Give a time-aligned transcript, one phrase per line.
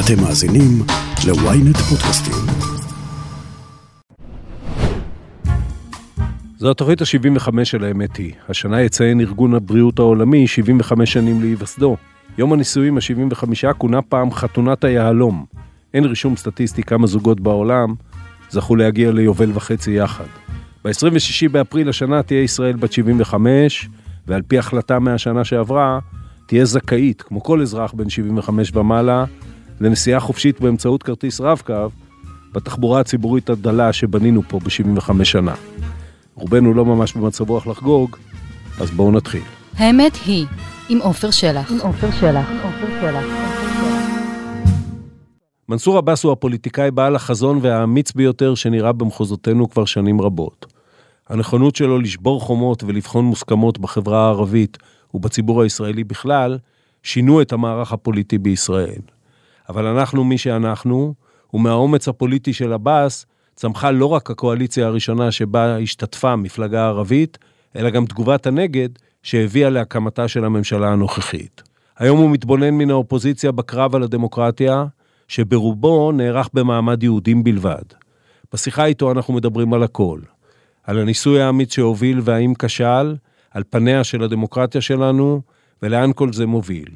[0.00, 0.82] אתם מאזינים
[1.26, 2.34] ל-ynet פודקאסטים.
[6.58, 8.32] זו התוכנית ה-75 של האמת היא.
[8.48, 11.96] השנה יציין ארגון הבריאות העולמי 75 שנים להיווסדו.
[12.38, 15.44] יום הנישואים ה-75 כונה פעם חתונת היהלום.
[15.94, 17.94] אין רישום סטטיסטי כמה זוגות בעולם
[18.50, 20.24] זכו להגיע ליובל וחצי יחד.
[20.84, 23.88] ב-26 באפריל השנה תהיה ישראל בת 75,
[24.26, 25.98] ועל פי החלטה מהשנה שעברה,
[26.46, 29.24] תהיה זכאית, כמו כל אזרח בן 75 ומעלה,
[29.80, 31.88] לנסיעה חופשית באמצעות כרטיס רב-קו
[32.52, 35.54] בתחבורה הציבורית הדלה שבנינו פה ב-75 שנה.
[36.34, 38.16] רובנו לא ממש במצב רוח לחגוג,
[38.80, 39.42] אז בואו נתחיל.
[39.76, 40.46] האמת היא,
[40.88, 41.72] עם עופר שלח.
[41.72, 42.50] עם עופר שלח.
[42.50, 43.24] עם עופר שלח.
[45.68, 50.66] מנסור עבאס הוא הפוליטיקאי בעל החזון והאמיץ ביותר שנראה במחוזותינו כבר שנים רבות.
[51.28, 54.78] הנכונות שלו לשבור חומות ולבחון מוסכמות בחברה הערבית
[55.14, 56.58] ובציבור הישראלי בכלל,
[57.02, 59.00] שינו את המערך הפוליטי בישראל.
[59.68, 61.14] אבל אנחנו מי שאנחנו,
[61.54, 67.38] ומהאומץ הפוליטי של עבאס, צמחה לא רק הקואליציה הראשונה שבה השתתפה המפלגה הערבית,
[67.76, 68.88] אלא גם תגובת הנגד
[69.22, 71.62] שהביאה להקמתה של הממשלה הנוכחית.
[71.98, 74.84] היום הוא מתבונן מן האופוזיציה בקרב על הדמוקרטיה,
[75.28, 77.82] שברובו נערך במעמד יהודים בלבד.
[78.52, 80.20] בשיחה איתו אנחנו מדברים על הכל.
[80.84, 83.16] על הניסוי האמיץ שהוביל והאם כשל,
[83.50, 85.42] על פניה של הדמוקרטיה שלנו,
[85.82, 86.88] ולאן כל זה מוביל.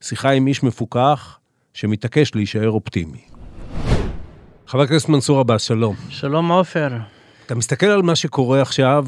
[0.00, 1.38] שיחה עם איש מפוכח,
[1.74, 3.20] שמתעקש להישאר אופטימי.
[4.66, 5.96] חבר הכנסת מנסור עבאס, שלום.
[6.08, 6.88] שלום עופר.
[7.46, 9.06] אתה מסתכל על מה שקורה עכשיו,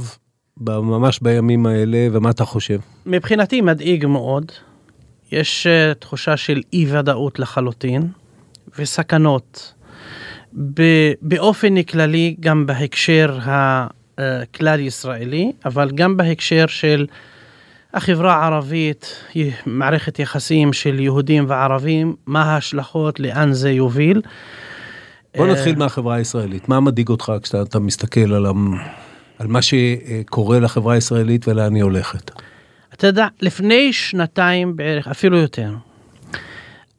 [0.60, 2.78] ממש בימים האלה, ומה אתה חושב?
[3.06, 4.52] מבחינתי מדאיג מאוד.
[5.32, 8.08] יש uh, תחושה של אי ודאות לחלוטין,
[8.78, 9.74] וסכנות.
[11.22, 13.38] באופן כללי, גם בהקשר
[14.18, 17.06] הכלל ישראלי, אבל גם בהקשר של
[17.94, 19.24] החברה הערבית,
[19.66, 24.22] מערכת יחסים של יהודים וערבים, מה ההשלכות, לאן זה יוביל.
[25.36, 26.68] בוא נתחיל מהחברה הישראלית.
[26.68, 28.46] מה מדאיג אותך כשאתה מסתכל על,
[29.38, 32.30] על מה שקורה לחברה הישראלית ולאן היא הולכת?
[32.94, 35.70] אתה יודע, לפני שנתיים בערך, אפילו יותר,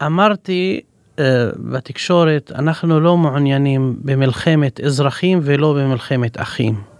[0.05, 0.81] אמרתי
[1.15, 1.21] uh,
[1.57, 6.92] בתקשורת, אנחנו לא מעוניינים במלחמת אזרחים ולא במלחמת אחים.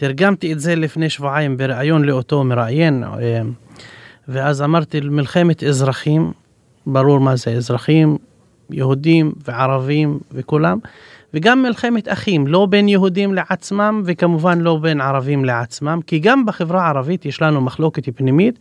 [0.00, 3.16] תרגמתי את זה לפני שבועיים בריאיון לאותו מראיין, uh,
[4.28, 6.32] ואז אמרתי מלחמת אזרחים,
[6.86, 8.18] ברור מה זה אזרחים,
[8.70, 10.78] יהודים וערבים וכולם,
[11.34, 16.82] וגם מלחמת אחים, לא בין יהודים לעצמם וכמובן לא בין ערבים לעצמם, כי גם בחברה
[16.86, 18.58] הערבית יש לנו מחלוקת פנימית,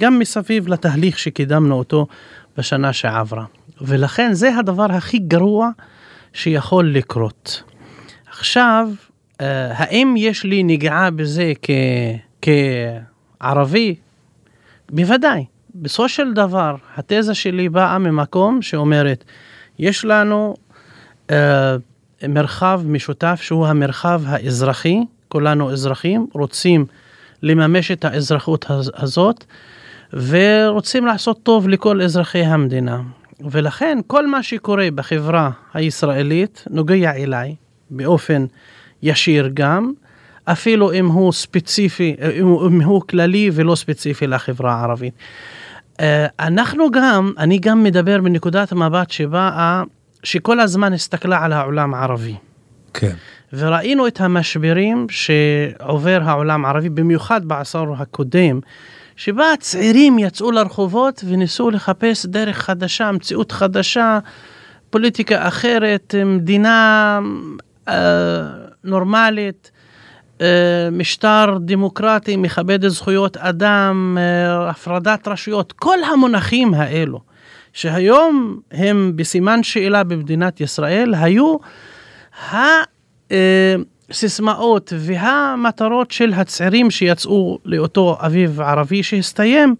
[0.00, 2.06] גם מסביב לתהליך שקידמנו אותו
[2.58, 3.44] בשנה שעברה.
[3.80, 5.70] ולכן זה הדבר הכי גרוע
[6.32, 7.62] שיכול לקרות.
[8.30, 9.05] עכשיו, אה,
[9.40, 11.70] האם יש לי נגיעה בזה כ,
[12.42, 13.94] כערבי?
[14.90, 15.44] בוודאי.
[15.74, 19.24] בסופו של דבר, התזה שלי באה ממקום שאומרת,
[19.78, 20.54] יש לנו
[21.28, 21.32] uh,
[22.28, 26.86] מרחב משותף שהוא המרחב האזרחי, כולנו אזרחים, רוצים
[27.42, 29.44] לממש את האזרחות הזאת
[30.12, 33.00] ורוצים לעשות טוב לכל אזרחי המדינה.
[33.40, 37.54] ולכן כל מה שקורה בחברה הישראלית נוגע אליי
[37.90, 38.46] באופן
[39.02, 39.92] ישיר גם,
[40.44, 45.14] אפילו אם הוא ספציפי, אם הוא כללי ולא ספציפי לחברה הערבית.
[46.00, 49.82] אה, אנחנו גם, אני גם מדבר מנקודת המבט שבה,
[50.22, 52.34] שכל הזמן הסתכלה על העולם הערבי.
[52.94, 53.14] כן.
[53.52, 58.60] וראינו את המשברים שעובר העולם הערבי, במיוחד בעשור הקודם,
[59.16, 64.18] שבה הצעירים יצאו לרחובות וניסו לחפש דרך חדשה, מציאות חדשה,
[64.90, 67.20] פוליטיקה אחרת, מדינה
[67.88, 69.70] אה, נורמלית.
[70.40, 77.20] אה, משטר דמוקרטי מכבד זכויות אדם, אה, הפרדת רשויות, כל המונחים האלו,
[77.72, 81.56] שהיום הם בסימן שאלה במדינת ישראל, היו
[84.10, 89.74] הסיסמאות והמטרות של הצעירים שיצאו לאותו אביב ערבי שהסתיים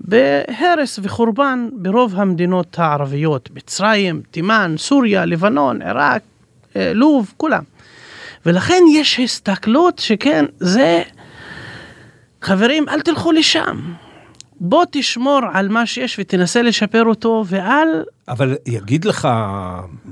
[0.00, 6.22] בהרס וחורבן ברוב המדינות הערביות, מצרים, תימן, סוריה, לבנון, עיראק,
[6.76, 7.62] אה, לוב, כולם.
[8.46, 11.02] ולכן יש הסתכלות שכן, זה...
[12.42, 13.80] חברים, אל תלכו לשם.
[14.60, 17.88] בוא תשמור על מה שיש ותנסה לשפר אותו, ואל...
[18.28, 19.28] אבל יגיד לך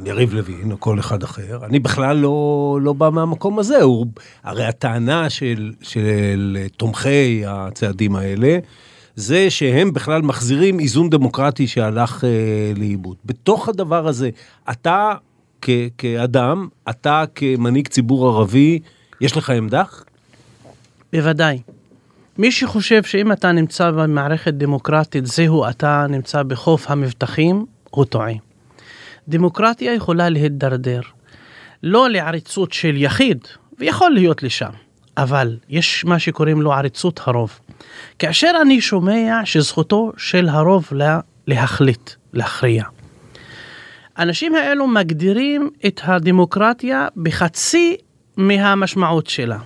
[0.04, 3.82] יריב לוין או כל אחד אחר, אני בכלל לא, לא בא מהמקום הזה.
[3.82, 4.06] הוא,
[4.44, 8.58] הרי הטענה של, של תומכי הצעדים האלה,
[9.16, 13.16] זה שהם בכלל מחזירים איזון דמוקרטי שהלך אה, לאיבוד.
[13.24, 14.30] בתוך הדבר הזה,
[14.70, 15.14] אתה
[15.62, 18.78] כ- כאדם, אתה כמנהיג ציבור ערבי,
[19.20, 19.82] יש לך עמדה?
[21.12, 21.58] בוודאי.
[22.38, 28.32] מי שחושב שאם אתה נמצא במערכת דמוקרטית, זהו אתה נמצא בחוף המבטחים, הוא טועה.
[29.28, 31.00] דמוקרטיה יכולה להידרדר,
[31.82, 33.38] לא לעריצות של יחיד,
[33.78, 34.70] ויכול להיות לשם,
[35.16, 37.58] אבל יש מה שקוראים לו עריצות הרוב.
[38.18, 42.84] כאשר אני שומע שזכותו של הרוב לה, להחליט, להכריע.
[44.18, 47.96] האנשים האלו מגדירים את הדמוקרטיה בחצי
[48.36, 49.58] מהמשמעות שלה.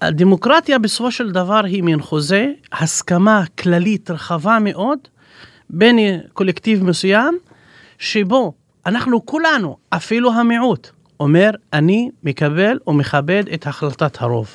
[0.00, 4.98] הדמוקרטיה בסופו של דבר היא מין חוזה, הסכמה כללית רחבה מאוד
[5.70, 5.98] בין
[6.32, 7.38] קולקטיב מסוים,
[7.98, 8.52] שבו
[8.86, 10.90] אנחנו כולנו, אפילו המיעוט,
[11.20, 14.50] אומר אני מקבל או מכבד את החלטת הרוב.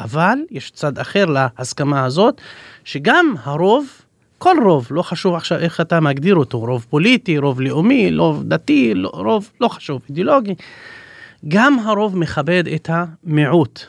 [0.00, 2.40] אבל יש צד אחר להסכמה הזאת,
[2.84, 3.86] שגם הרוב,
[4.38, 8.94] כל רוב, לא חשוב עכשיו איך אתה מגדיר אותו, רוב פוליטי, רוב לאומי, רוב דתי,
[8.94, 10.54] לא, רוב, לא חשוב, אידיאולוגי,
[11.48, 13.80] גם הרוב מכבד את המיעוט.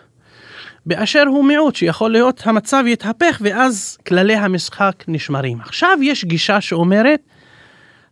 [0.85, 5.61] באשר הוא מיעוט, שיכול להיות המצב יתהפך ואז כללי המשחק נשמרים.
[5.61, 7.19] עכשיו יש גישה שאומרת,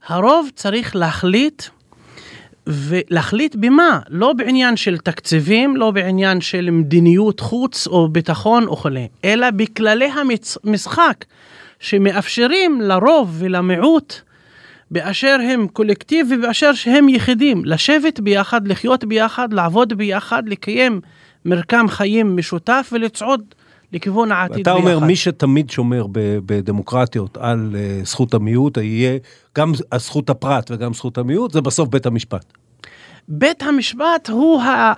[0.08, 1.64] הרוב צריך להחליט
[2.68, 4.00] ולהחליט במה?
[4.10, 8.90] לא בעניין של תקציבים, לא בעניין של מדיניות חוץ או ביטחון וכו',
[9.26, 10.10] אלא בכללי
[10.64, 11.26] המשחק
[11.80, 14.22] שמאפשרים לרוב ולמיעוט
[14.92, 21.01] באשר הם קולקטיב ובאשר שהם יחידים, לשבת ביחד, לחיות ביחד, לעבוד ביחד, לקיים
[21.45, 23.42] מרקם חיים משותף ולצעוד
[23.94, 24.86] לכיוון העתיד אתה ביחד.
[24.88, 26.06] אומר, מי שתמיד שומר
[26.45, 29.18] בדמוקרטיות על uh, זכות המיעוט, יהיה
[29.57, 32.45] גם זכות הפרט וגם זכות המיעוט, זה בסוף בית המשפט.
[33.28, 34.94] בית המשפט הוא ה,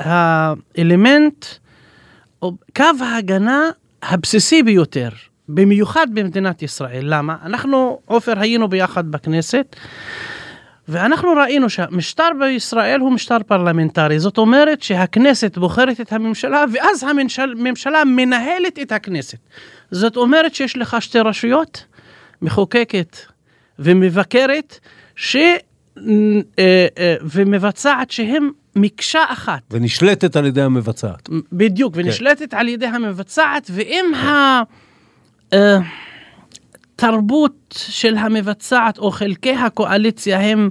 [0.00, 1.46] האלמנט,
[2.42, 3.60] או קו ההגנה
[4.02, 5.08] הבסיסי ביותר,
[5.48, 7.02] במיוחד במדינת ישראל.
[7.02, 7.36] למה?
[7.44, 9.76] אנחנו, עופר, היינו ביחד בכנסת.
[10.88, 18.04] ואנחנו ראינו שהמשטר בישראל הוא משטר פרלמנטרי, זאת אומרת שהכנסת בוחרת את הממשלה ואז הממשלה
[18.04, 19.38] מנהלת את הכנסת.
[19.90, 21.84] זאת אומרת שיש לך שתי רשויות,
[22.42, 23.16] מחוקקת
[23.78, 24.78] ומבקרת,
[25.16, 25.36] ש...
[25.96, 29.62] אה, אה, ומבצעת שהם מקשה אחת.
[29.70, 31.28] ונשלטת על ידי המבצעת.
[31.52, 32.00] בדיוק, כן.
[32.04, 34.62] ונשלטת על ידי המבצעת, ואם ה...
[35.54, 35.78] אה,
[36.94, 40.70] התרבות של המבצעת או חלקי הקואליציה הם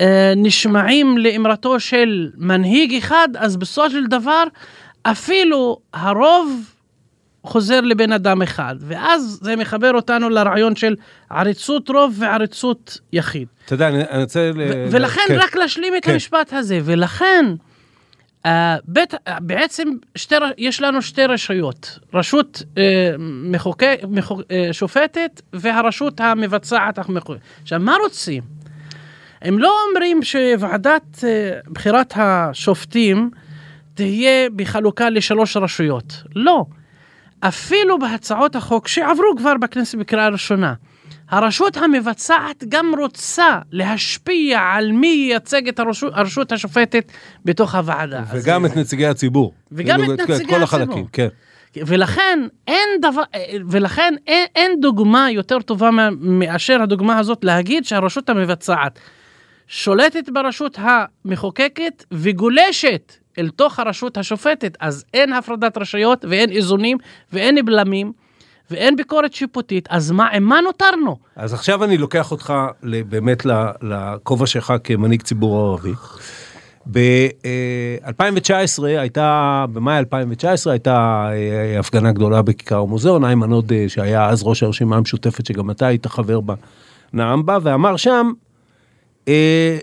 [0.00, 4.44] אה, נשמעים לאמרתו של מנהיג אחד, אז בסופו של דבר
[5.02, 6.72] אפילו הרוב
[7.44, 10.94] חוזר לבן אדם אחד, ואז זה מחבר אותנו לרעיון של
[11.30, 13.48] עריצות רוב ועריצות יחיד.
[13.64, 14.50] אתה יודע, אני רוצה...
[14.90, 15.38] ולכן, כן.
[15.38, 16.12] רק להשלים את כן.
[16.12, 17.46] המשפט הזה, ולכן
[18.84, 22.78] בית, uh, בעצם שתי, יש לנו שתי רשויות, רשות uh,
[23.18, 26.98] מחוקק, מחוק, uh, שופטת והרשות המבצעת.
[27.62, 28.42] עכשיו, מה רוצים?
[29.42, 33.30] הם לא אומרים שוועדת uh, בחירת השופטים
[33.94, 36.22] תהיה בחלוקה לשלוש רשויות.
[36.34, 36.64] לא.
[37.40, 40.74] אפילו בהצעות החוק שעברו כבר בכנסת בקריאה ראשונה,
[41.28, 47.12] הרשות המבצעת גם רוצה להשפיע על מי ייצג את הרשות, הרשות השופטת
[47.44, 48.22] בתוך הוועדה.
[48.32, 48.70] וגם אז...
[48.70, 49.52] את נציגי הציבור.
[49.72, 50.56] וגם כאילו, את נציגי הציבור.
[50.56, 51.28] כל החלקים, כן.
[51.86, 52.38] ולכן
[52.68, 53.22] אין דבר,
[53.68, 55.90] ולכן אין, אין דוגמה יותר טובה
[56.20, 58.98] מאשר הדוגמה הזאת להגיד שהרשות המבצעת
[59.66, 66.98] שולטת ברשות המחוקקת וגולשת אל תוך הרשות השופטת, אז אין הפרדת רשויות ואין איזונים
[67.32, 68.12] ואין בלמים.
[68.70, 71.16] ואין ביקורת שיפוטית, אז מה, עם מה נותרנו?
[71.36, 73.46] אז עכשיו אני לוקח אותך באמת
[73.82, 75.92] לכובע שלך כמנהיג ציבור ערבי.
[76.90, 84.62] ב-2019 הייתה, במאי 2019 הייתה אה, הפגנה גדולה בכיכר המוזיאון, איימן עודה שהיה אז ראש
[84.62, 86.54] הרשימה המשותפת שגם אתה היית חבר בה,
[87.12, 88.32] נאם בה ואמר שם,
[89.28, 89.78] אה,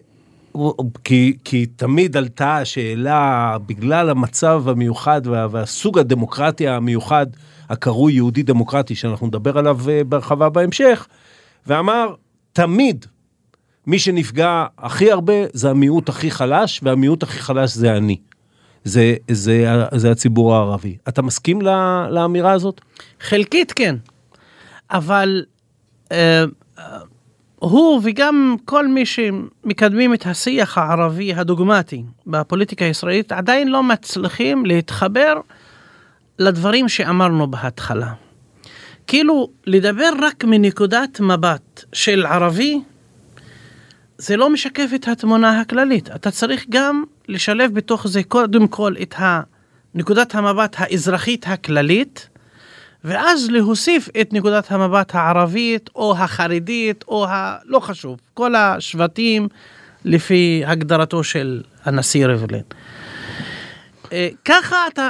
[1.04, 7.28] כי, כי תמיד עלתה השאלה בגלל המצב המיוחד וה, והסוג הדמוקרטיה המיוחד
[7.70, 11.08] הקרוי יהודי דמוקרטי, שאנחנו נדבר עליו אה, בהרחבה בהמשך,
[11.68, 12.14] ואמר,
[12.54, 13.06] תמיד
[13.88, 18.18] מי שנפגע הכי הרבה זה המיעוט הכי חלש, והמיעוט הכי חלש זה אני.
[18.84, 20.98] זה, זה, זה הציבור הערבי.
[21.08, 21.62] אתה מסכים
[22.10, 22.82] לאמירה הזאת?
[23.20, 23.96] חלקית כן,
[24.92, 25.44] אבל
[26.12, 26.44] אה,
[27.64, 35.40] הוא וגם כל מי שמקדמים את השיח הערבי הדוגמטי בפוליטיקה הישראלית עדיין לא מצליחים להתחבר
[36.40, 38.14] לדברים שאמרנו בהתחלה.
[39.08, 42.82] כאילו, לדבר רק מנקודת מבט של ערבי,
[44.18, 46.10] זה לא משקף את התמונה הכללית.
[46.16, 49.16] אתה צריך גם לשלב בתוך זה קודם כל את
[49.96, 52.30] נקודת המבט האזרחית הכללית,
[53.04, 57.58] ואז להוסיף את נקודת המבט הערבית או החרדית או ה...
[57.66, 59.48] לא חשוב, כל השבטים
[60.06, 62.62] לפי הגדרתו של הנשיא ריבלין.
[64.14, 65.10] אה, ככה אתה,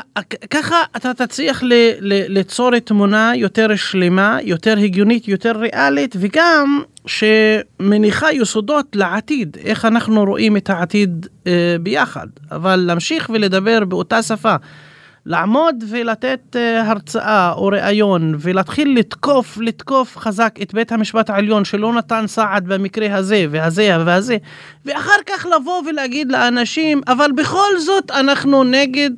[0.49, 8.33] ככה אתה תצליח ל, ל, ליצור תמונה יותר שלמה, יותר הגיונית, יותר ריאלית, וגם שמניחה
[8.33, 12.27] יסודות לעתיד, איך אנחנו רואים את העתיד אה, ביחד.
[12.51, 14.55] אבל להמשיך ולדבר באותה שפה,
[15.25, 21.93] לעמוד ולתת אה, הרצאה או ראיון ולהתחיל לתקוף, לתקוף חזק את בית המשפט העליון שלא
[21.93, 24.37] נתן סעד במקרה הזה והזה והזה,
[24.85, 29.11] ואחר כך לבוא ולהגיד לאנשים, אבל בכל זאת אנחנו נגד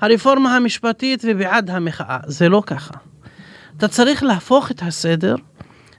[0.00, 2.18] הרפורמה המשפטית ובעד המחאה.
[2.26, 2.94] זה לא ככה.
[3.76, 5.34] אתה צריך להפוך את הסדר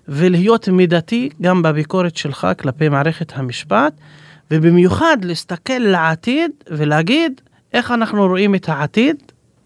[0.08, 3.94] ולהיות מידתי גם בביקורת שלך כלפי מערכת המשפט,
[4.52, 7.42] ובמיוחד להסתכל לעתיד ולהגיד
[7.74, 9.16] איך אנחנו רואים את העתיד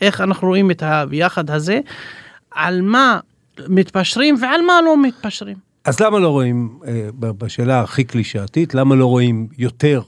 [0.01, 1.79] איך אנחנו רואים את הביחד הזה,
[2.51, 3.20] על מה
[3.67, 5.58] מתפשרים ועל מה לא מתפשרים.
[5.86, 10.01] אז למה לא רואים, אה, בשאלה הכי קלישאתית, למה לא רואים יותר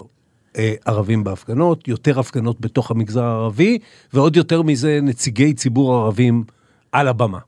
[0.57, 3.79] אה, ערבים בהפגנות, יותר הפגנות בתוך המגזר הערבי,
[4.13, 6.43] ועוד יותר מזה נציגי ציבור ערבים
[6.91, 7.39] על הבמה?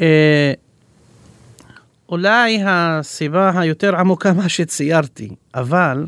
[0.00, 0.52] אה,
[2.08, 6.06] אולי הסיבה היותר עמוקה מה שציירתי, אבל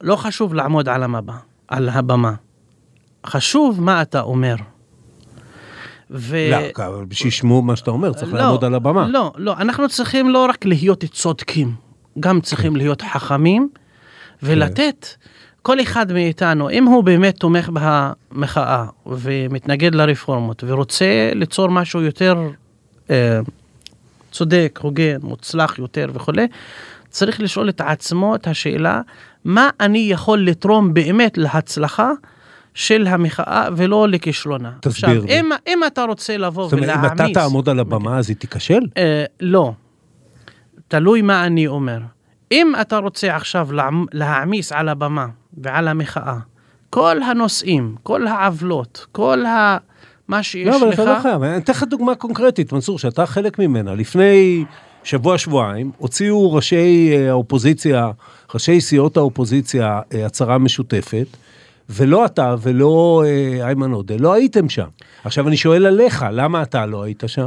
[0.00, 1.36] לא חשוב לעמוד על המבע,
[1.68, 2.34] על הבמה.
[3.26, 4.54] חשוב מה אתה אומר.
[6.10, 6.36] ו...
[6.50, 9.08] לא, אבל שישמעו מה שאתה אומר, צריך לא, לעמוד על הבמה.
[9.08, 11.74] לא, לא, אנחנו צריכים לא רק להיות צודקים,
[12.20, 12.78] גם צריכים כן.
[12.78, 13.68] להיות חכמים
[14.42, 15.06] ולתת.
[15.10, 15.30] כן.
[15.62, 22.48] כל אחד מאיתנו, אם הוא באמת תומך במחאה ומתנגד לרפורמות ורוצה ליצור משהו יותר
[23.10, 23.40] אה,
[24.32, 26.46] צודק, הוגן, מוצלח יותר וכולי,
[27.08, 29.00] צריך לשאול את עצמו את השאלה,
[29.44, 32.10] מה אני יכול לתרום באמת להצלחה
[32.74, 34.72] של המחאה ולא לכישלונה.
[34.80, 35.40] תסביר עכשיו, לי.
[35.40, 36.86] אם, אם אתה רוצה לבוא ולהעמיס...
[36.86, 38.80] זאת אומרת, אם אתה תעמוד על הבמה אז היא תיכשל?
[38.96, 39.72] אה, לא.
[40.88, 41.98] תלוי מה אני אומר.
[42.52, 43.68] אם אתה רוצה עכשיו
[44.12, 45.26] להעמיס על הבמה
[45.58, 46.36] ועל המחאה,
[46.90, 49.76] כל הנושאים, כל העוולות, כל ה...
[50.28, 50.74] מה שיש לך...
[50.74, 51.42] לא, אבל אתה לא חייב.
[51.42, 53.94] אני אתן לך דוגמה קונקרטית, מנסור, שאתה חלק ממנה.
[53.94, 54.64] לפני
[55.04, 58.10] שבוע-שבועיים הוציאו ראשי אה, האופוזיציה,
[58.54, 61.26] ראשי סיעות האופוזיציה, אה, הצהרה משותפת.
[61.90, 64.86] ולא אתה ולא אה, איימן עודה, לא הייתם שם.
[65.24, 67.46] עכשיו אני שואל עליך, למה אתה לא היית שם?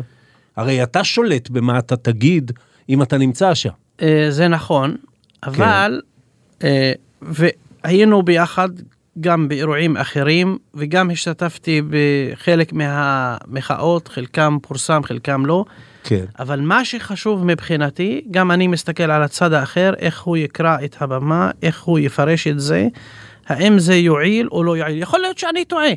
[0.55, 2.51] הרי אתה שולט במה אתה תגיד
[2.89, 3.69] אם אתה נמצא שם.
[4.01, 4.95] אה, זה נכון,
[5.43, 6.01] אבל,
[6.59, 6.67] כן.
[7.21, 8.69] והיינו ביחד
[9.19, 15.65] גם באירועים אחרים, וגם השתתפתי בחלק מהמחאות, חלקם פורסם, חלקם לא.
[16.03, 16.25] כן.
[16.39, 21.51] אבל מה שחשוב מבחינתי, גם אני מסתכל על הצד האחר, איך הוא יקרא את הבמה,
[21.63, 22.87] איך הוא יפרש את זה.
[23.47, 25.01] האם זה יועיל או לא יועיל.
[25.01, 25.91] יכול להיות שאני טועה.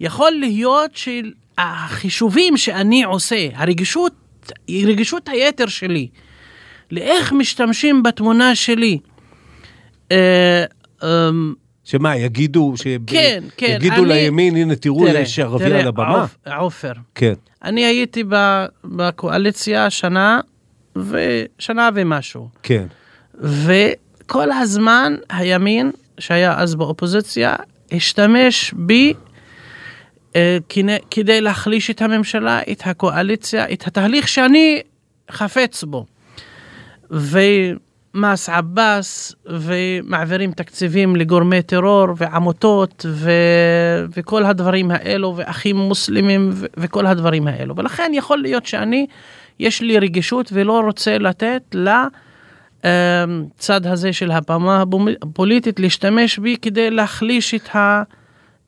[0.00, 4.12] יכול להיות שהחישובים שאני עושה, הרגישות,
[4.70, 6.08] רגישות היתר שלי,
[6.90, 8.98] לאיך משתמשים בתמונה שלי,
[10.12, 10.64] אה,
[11.02, 11.54] אמ,
[11.84, 12.86] שמה, יגידו, ש...
[13.06, 13.76] כן, כן.
[13.76, 14.08] יגידו אני...
[14.08, 16.26] לימין, הנה תראו, תראה, יש ערבי תראה, על הבמה?
[16.56, 16.92] עופר.
[17.14, 17.32] כן.
[17.64, 18.24] אני הייתי
[18.84, 20.40] בקואליציה שנה,
[20.96, 22.48] ושנה ומשהו.
[22.62, 22.86] כן.
[23.40, 27.56] וכל הזמן הימין שהיה אז באופוזיציה,
[27.92, 29.14] השתמש בי
[30.36, 30.58] אה,
[31.10, 34.82] כדי להחליש את הממשלה, את הקואליציה, את התהליך שאני
[35.30, 36.06] חפץ בו.
[37.10, 43.30] ומס עבאס, ומעבירים תקציבים לגורמי טרור ועמותות ו...
[44.10, 46.66] וכל הדברים האלו, ואחים מוסלמים ו...
[46.76, 47.76] וכל הדברים האלו.
[47.76, 49.06] ולכן יכול להיות שאני,
[49.58, 52.06] יש לי רגישות ולא רוצה לתת לה...
[52.06, 52.27] לה...
[52.84, 54.84] הצד הזה של הבמה
[55.22, 58.02] הפוליטית להשתמש בי כדי להחליש את ה...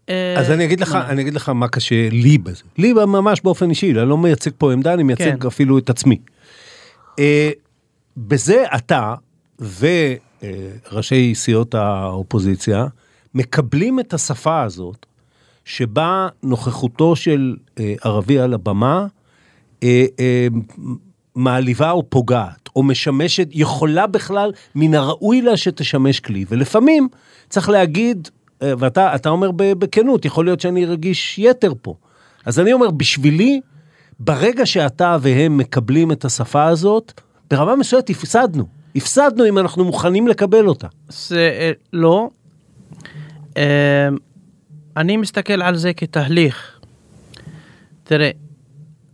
[0.08, 2.62] אה, אז אני אגיד לך, אני אגיד לך מה קשה לי בזה.
[2.78, 5.46] לי ממש באופן אישי, אני לא מייצג פה עמדה, אני מייצג כן.
[5.46, 6.18] אפילו את עצמי.
[7.18, 7.50] אה,
[8.16, 9.14] בזה אתה
[9.60, 12.86] וראשי סיעות האופוזיציה
[13.34, 15.06] מקבלים את השפה הזאת,
[15.64, 19.06] שבה נוכחותו של אה, ערבי על הבמה
[21.34, 26.44] מעליבה או פוגעת, או משמשת, יכולה בכלל, מן הראוי לה שתשמש כלי.
[26.49, 27.08] ולפעמים
[27.49, 28.28] צריך להגיד,
[28.62, 31.94] אה, ואתה אומר בכנות, יכול להיות שאני רגיש יתר פה.
[32.46, 33.60] אז אני אומר, בשבילי,
[34.20, 37.20] ברגע שאתה והם מקבלים את השפה הזאת,
[37.50, 38.66] ברמה מסוימת הפסדנו.
[38.96, 40.87] הפסדנו אם אנחנו מוכנים לקבל אותה.
[41.08, 42.28] זה אה, לא.
[43.56, 44.08] אה,
[44.96, 46.80] אני מסתכל על זה כתהליך.
[48.04, 48.30] תראה,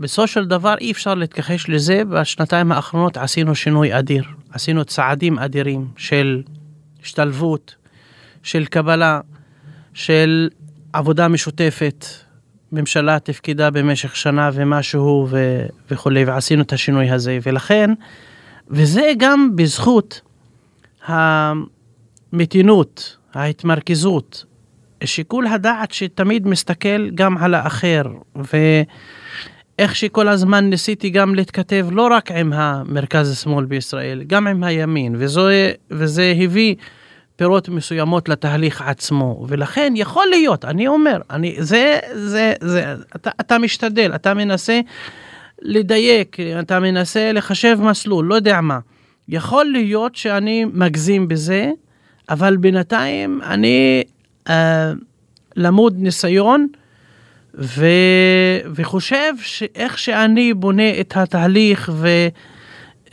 [0.00, 5.88] בסופו של דבר אי אפשר להתכחש לזה, בשנתיים האחרונות עשינו שינוי אדיר, עשינו צעדים אדירים
[5.96, 6.42] של
[7.02, 7.74] השתלבות,
[8.42, 9.20] של קבלה,
[9.94, 10.48] של
[10.92, 12.06] עבודה משותפת.
[12.72, 17.90] ממשלה תפקידה במשך שנה ומשהו ו- וכולי, ועשינו את השינוי הזה, ולכן,
[18.68, 20.20] וזה גם בזכות
[22.32, 24.44] המתינות, ההתמרכזות,
[25.04, 28.02] שיקול הדעת שתמיד מסתכל גם על האחר,
[29.78, 35.72] ואיך שכל הזמן ניסיתי גם להתכתב לא רק עם המרכז-שמאל בישראל, גם עם הימין, וזה,
[35.90, 36.74] וזה הביא
[37.36, 43.58] פירות מסוימות לתהליך עצמו, ולכן יכול להיות, אני אומר, אני, זה, זה, זה, אתה, אתה
[43.58, 44.80] משתדל, אתה מנסה
[45.62, 48.78] לדייק, אתה מנסה לחשב מסלול, לא יודע מה.
[49.28, 51.70] יכול להיות שאני מגזים בזה,
[52.28, 54.02] אבל בינתיים אני
[54.48, 54.92] אה,
[55.56, 56.66] למוד ניסיון
[57.58, 57.86] ו,
[58.74, 61.92] וחושב שאיך שאני בונה את התהליך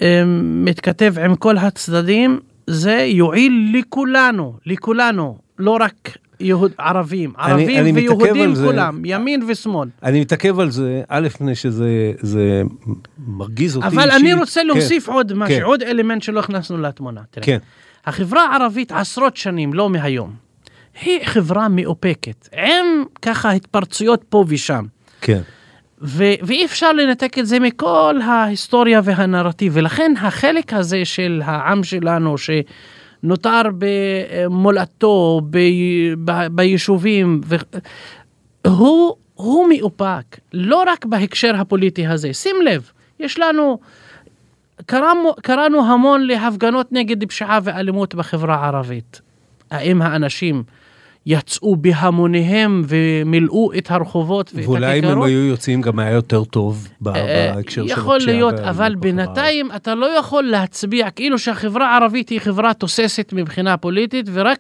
[0.02, 8.56] ומתכתב עם כל הצדדים, זה יועיל לכולנו, לכולנו, לא רק יהוד, ערבים, ערבים אני ויהודים
[8.56, 8.66] זה.
[8.66, 9.90] כולם, ימין ושמאל.
[10.04, 12.62] אני מתעכב על זה, א', מפני שזה זה
[13.28, 15.64] מרגיז אותי אבל אני רוצה כן, להוסיף עוד משהו, כן.
[15.64, 17.22] עוד אלמנט שלא הכנסנו לתמונה.
[17.32, 17.58] תראה, כן,
[18.06, 20.34] החברה הערבית עשרות שנים, לא מהיום,
[21.02, 24.86] היא חברה מאופקת, עם ככה התפרצויות פה ושם.
[25.22, 25.42] כן.
[26.02, 32.36] ו- ואי אפשר לנתק את זה מכל ההיסטוריה והנרטיב, ולכן החלק הזה של העם שלנו
[32.38, 35.58] שנותר במולדתו, ב-
[36.26, 37.56] ב- ביישובים, ו-
[38.68, 42.34] הוא, הוא מאופק, לא רק בהקשר הפוליטי הזה.
[42.34, 43.80] שים לב, יש לנו,
[44.86, 49.22] קראנו, קראנו המון להפגנות נגד פשיעה ואלימות בחברה הערבית.
[49.72, 50.64] האם האנשים
[51.26, 55.28] יצאו בהמוניהם ומילאו את הרחובות ואת ואולי אם הם הכיכרות?
[55.28, 59.72] היו יוצאים גם היה יותר טוב אה, בהקשר של יכול הפשיעה להיות, והאלימות אבל בינתיים
[59.76, 64.60] אתה לא יכול להצביע כאילו שהחברה הערבית היא חברה תוססת מבחינה פוליטית ורק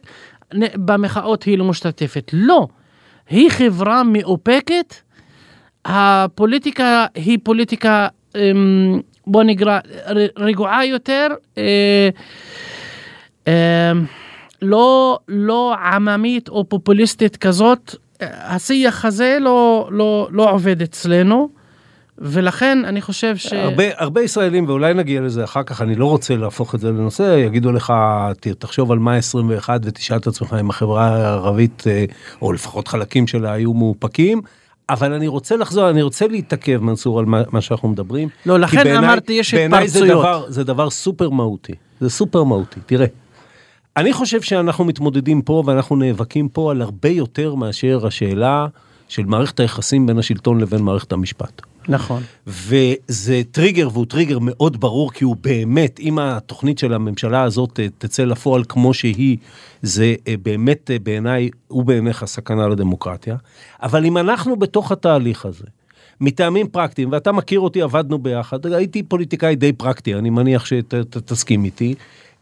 [0.75, 2.31] במחאות היא לא משתתפת.
[2.33, 2.67] לא,
[3.29, 4.95] היא חברה מאופקת,
[5.85, 9.79] הפוליטיקה היא פוליטיקה, אמ, בוא נקרא,
[10.09, 11.27] ר- רגועה יותר.
[14.63, 21.49] לא, לא עממית או פופוליסטית כזאת, השיח הזה לא, לא, לא עובד אצלנו,
[22.17, 23.53] ולכן אני חושב ש...
[23.53, 27.37] הרבה, הרבה ישראלים, ואולי נגיע לזה אחר כך, אני לא רוצה להפוך את זה לנושא,
[27.45, 27.93] יגידו לך,
[28.59, 32.05] תחשוב על מאי 21 ותשאל את עצמך אם החברה הערבית, אה,
[32.41, 34.41] או לפחות חלקים שלה, היו מאופקים.
[34.89, 38.29] אבל אני רוצה לחזור, אני רוצה להתעכב, מנסור, על מה, מה שאנחנו מדברים.
[38.45, 40.21] לא, לכן בעיניי- אמרתי, יש בעיניי זה התפרצויות.
[40.21, 41.73] דבר, זה דבר סופר מהותי.
[41.99, 42.79] זה סופר מהותי.
[42.85, 43.05] תראה,
[43.97, 48.67] אני חושב שאנחנו מתמודדים פה ואנחנו נאבקים פה על הרבה יותר מאשר השאלה
[49.07, 51.61] של מערכת היחסים בין השלטון לבין מערכת המשפט.
[51.87, 52.23] נכון.
[52.47, 57.87] וזה טריגר, והוא טריגר מאוד ברור, כי הוא באמת, אם התוכנית של הממשלה הזאת אה,
[57.97, 59.37] תצא לפועל כמו שהיא,
[59.81, 63.35] זה אה, באמת אה, בעיניי, הוא בעיניך סכנה לדמוקרטיה.
[63.81, 65.65] אבל אם אנחנו בתוך התהליך הזה,
[66.21, 71.95] מטעמים פרקטיים, ואתה מכיר אותי, עבדנו ביחד, הייתי פוליטיקאי די פרקטי, אני מניח שתסכים איתי.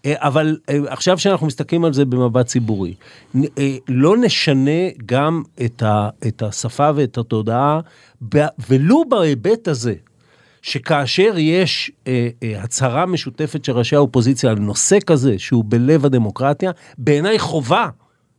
[0.05, 2.93] אה, אבל אה, עכשיו שאנחנו מסתכלים על זה במבט ציבורי,
[3.35, 7.79] אה, לא נשנה גם את, השפה ואת התודעה,
[8.69, 9.93] ולו בהיבט הזה,
[10.61, 11.91] שכאשר יש
[12.59, 17.89] הצהרה משותפת של ראשי האופוזיציה על נושא כזה, שהוא בלב הדמוקרטיה, בעיניי חובה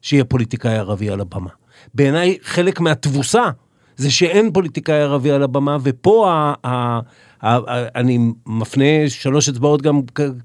[0.03, 1.51] שיהיה פוליטיקאי ערבי על הבמה.
[1.95, 3.51] בעיניי חלק מהתבוסה
[3.97, 7.01] זה שאין פוליטיקאי ערבי על הבמה, ופה ה, ה,
[7.43, 10.01] ה, ה, אני מפנה שלוש אצבעות גם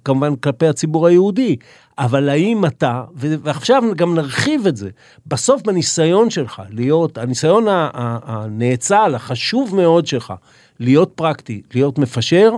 [0.06, 1.56] כמובן כלפי הציבור היהודי,
[1.98, 4.90] אבל האם אתה, ועכשיו גם נרחיב את זה,
[5.26, 10.34] בסוף בניסיון שלך להיות, הניסיון הנאצל, החשוב מאוד שלך,
[10.80, 12.52] להיות פרקטי, להיות מפשר,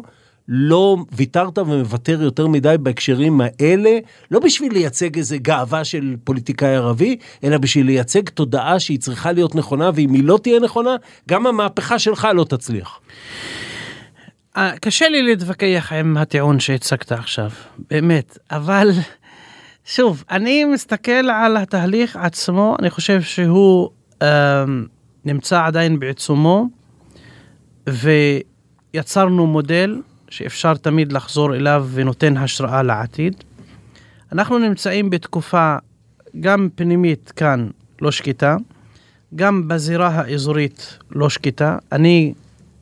[0.51, 3.97] לא ויתרת ומוותר יותר מדי בהקשרים האלה,
[4.31, 9.55] לא בשביל לייצג איזה גאווה של פוליטיקאי ערבי, אלא בשביל לייצג תודעה שהיא צריכה להיות
[9.55, 10.95] נכונה, ואם היא לא תהיה נכונה,
[11.29, 12.99] גם המהפכה שלך לא תצליח.
[14.57, 17.49] אה, קשה לי להתווכח עם הטיעון שהצגת עכשיו,
[17.89, 18.91] באמת, אבל
[19.85, 23.89] שוב, אני מסתכל על התהליך עצמו, אני חושב שהוא
[24.21, 24.65] אה,
[25.25, 26.67] נמצא עדיין בעיצומו,
[27.87, 33.43] ויצרנו מודל שאפשר תמיד לחזור אליו ונותן השראה לעתיד.
[34.31, 35.75] אנחנו נמצאים בתקופה
[36.39, 37.69] גם פנימית כאן
[38.01, 38.57] לא שקטה,
[39.35, 41.77] גם בזירה האזורית לא שקטה.
[41.91, 42.33] אני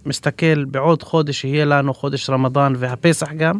[0.06, 3.60] מסתכל בעוד חודש יהיה לנו חודש רמדאן והפסח גם.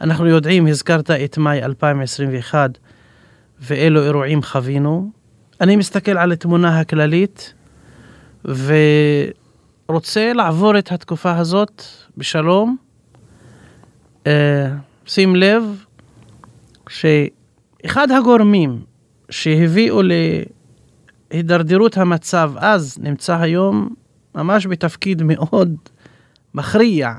[0.00, 2.70] אנחנו יודעים, הזכרת את מאי 2021
[3.60, 5.10] ואילו אירועים חווינו.
[5.60, 7.54] אני מסתכל על התמונה הכללית
[8.44, 11.82] ורוצה לעבור את התקופה הזאת
[12.16, 12.85] בשלום.
[14.26, 14.28] Uh,
[15.06, 15.84] שים לב
[16.88, 18.84] שאחד הגורמים
[19.30, 20.00] שהביאו
[21.30, 23.94] להידרדרות המצב אז נמצא היום
[24.34, 25.76] ממש בתפקיד מאוד
[26.54, 27.12] מכריע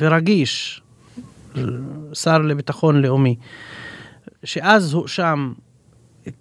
[0.00, 0.82] ורגיש,
[2.12, 3.36] שר לביטחון לאומי,
[4.44, 5.52] שאז הואשם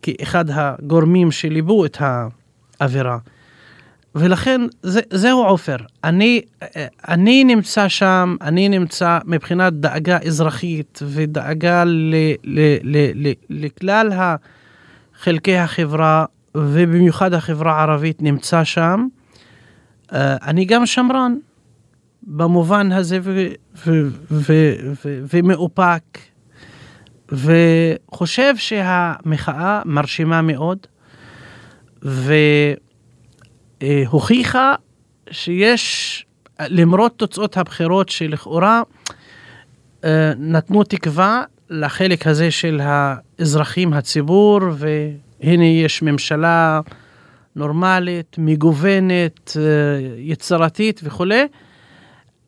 [0.02, 1.98] כאחד הגורמים שליבו את
[2.80, 3.18] האווירה.
[4.16, 6.42] ולכן זה, זהו עופר, אני,
[7.08, 14.12] אני נמצא שם, אני נמצא מבחינת דאגה אזרחית ודאגה ל, ל, ל, ל, לכלל
[15.20, 16.26] חלקי החברה
[16.58, 19.08] ובמיוחד החברה הערבית נמצא שם.
[20.14, 21.36] אה, אני גם שמרן
[22.24, 23.20] במובן הזה
[25.06, 26.20] ומאופק
[27.32, 30.78] וחושב שהמחאה מרשימה מאוד.
[32.06, 32.34] ו...
[33.84, 34.76] אה, הוכיחה
[35.32, 36.26] שיש,
[36.60, 38.82] למרות תוצאות הבחירות שלכאורה
[40.04, 46.82] אה, נתנו תקווה לחלק הזה של האזרחים, הציבור, והנה יש ממשלה
[47.56, 49.64] נורמלית, מגוונת, אה,
[50.18, 51.48] יצירתית וכולי,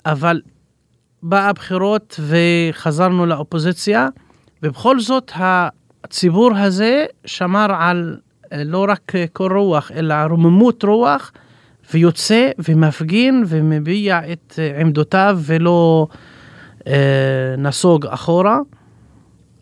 [0.06, 0.42] אבל
[1.24, 4.08] באה הבחירות וחזרנו לאופוזיציה,
[4.64, 5.32] ובכל זאת
[6.04, 8.18] הציבור הזה שמר על
[8.64, 11.32] לא רק קור רוח, אלא רוממות רוח,
[11.94, 16.08] ויוצא ומפגין ומביע את עמדותיו ולא
[16.88, 18.60] אה, נסוג אחורה.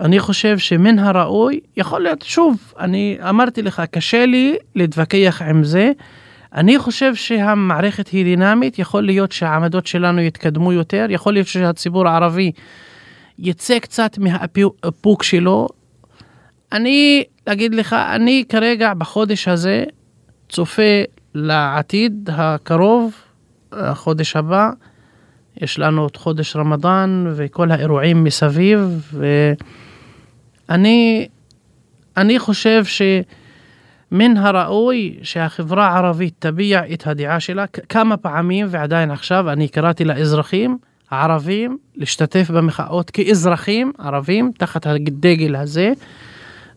[0.01, 5.91] אני חושב שמן הראוי, יכול להיות, שוב, אני אמרתי לך, קשה לי להתווכח עם זה.
[6.55, 12.51] אני חושב שהמערכת היא דינמית, יכול להיות שהעמדות שלנו יתקדמו יותר, יכול להיות שהציבור הערבי
[13.39, 15.67] יצא קצת מהאיפוק שלו.
[16.73, 19.83] אני להגיד לך, אני כרגע בחודש הזה
[20.49, 21.01] צופה
[21.35, 23.13] לעתיד הקרוב,
[23.71, 24.69] החודש הבא.
[25.61, 29.11] יש לנו את חודש רמדאן וכל האירועים מסביב,
[30.69, 31.27] ואני
[32.17, 39.67] אני חושב שמן הראוי שהחברה הערבית תביע את הדעה שלה כמה פעמים, ועדיין עכשיו אני
[39.67, 40.77] קראתי לאזרחים
[41.09, 45.93] הערבים להשתתף במחאות כאזרחים ערבים תחת הדגל הזה.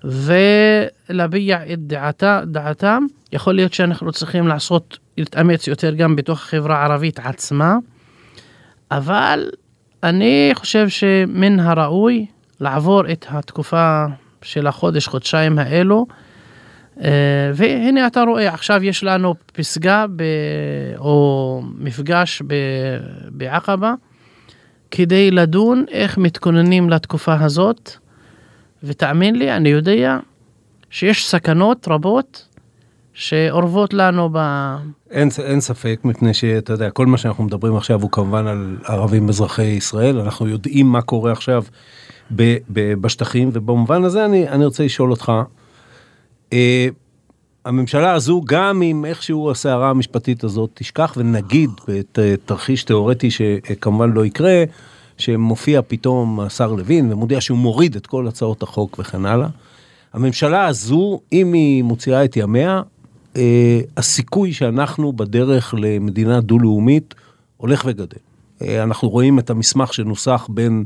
[0.04, 3.06] ולהביע את דעתה, דעתם.
[3.32, 7.76] יכול להיות שאנחנו צריכים לעשות, להתאמץ יותר גם בתוך החברה הערבית עצמה,
[8.90, 9.50] אבל
[10.02, 12.26] אני חושב שמן הראוי
[12.60, 14.06] לעבור את התקופה
[14.42, 16.06] של החודש, חודשיים האלו.
[17.02, 20.22] אה, והנה אתה רואה, עכשיו יש לנו פסגה ב...
[20.98, 22.54] או מפגש ב...
[23.30, 23.94] בעקבה
[24.90, 27.96] כדי לדון איך מתכוננים לתקופה הזאת.
[28.82, 30.18] ותאמין לי, אני יודע
[30.90, 32.48] שיש סכנות רבות
[33.14, 34.38] שאורבות לנו ב...
[35.10, 39.28] אין, אין ספק, מפני שאתה יודע, כל מה שאנחנו מדברים עכשיו הוא כמובן על ערבים
[39.28, 41.64] אזרחי ישראל, אנחנו יודעים מה קורה עכשיו
[42.36, 45.32] ב, ב, בשטחים, ובמובן הזה אני, אני רוצה לשאול אותך,
[46.52, 46.88] אה,
[47.64, 51.70] הממשלה הזו, גם אם איכשהו הסערה המשפטית הזאת תשכח, ונגיד
[52.18, 54.64] בתרחיש תיאורטי שכמובן לא יקרה,
[55.18, 59.48] שמופיע פתאום השר לוין ומודיע שהוא מוריד את כל הצעות החוק וכן הלאה.
[60.12, 62.82] הממשלה הזו, אם היא מוציאה את ימיה,
[63.36, 67.14] אה, הסיכוי שאנחנו בדרך למדינה דו-לאומית
[67.56, 68.16] הולך וגדל.
[68.62, 70.84] אה, אנחנו רואים את המסמך שנוסח בין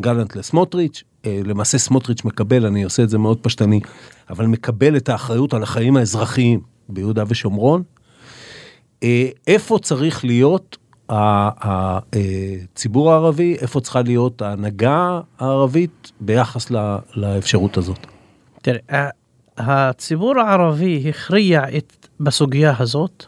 [0.00, 3.80] גלנט לסמוטריץ', אה, למעשה סמוטריץ' מקבל, אני עושה את זה מאוד פשטני,
[4.30, 7.82] אבל מקבל את האחריות על החיים האזרחיים ביהודה ושומרון.
[9.02, 10.76] אה, איפה צריך להיות
[11.08, 16.70] הציבור הערבי, איפה צריכה להיות ההנהגה הערבית ביחס
[17.16, 18.06] לאפשרות הזאת?
[18.62, 19.08] תראה,
[19.58, 23.24] הציבור הערבי הכריע את, בסוגיה הזאת,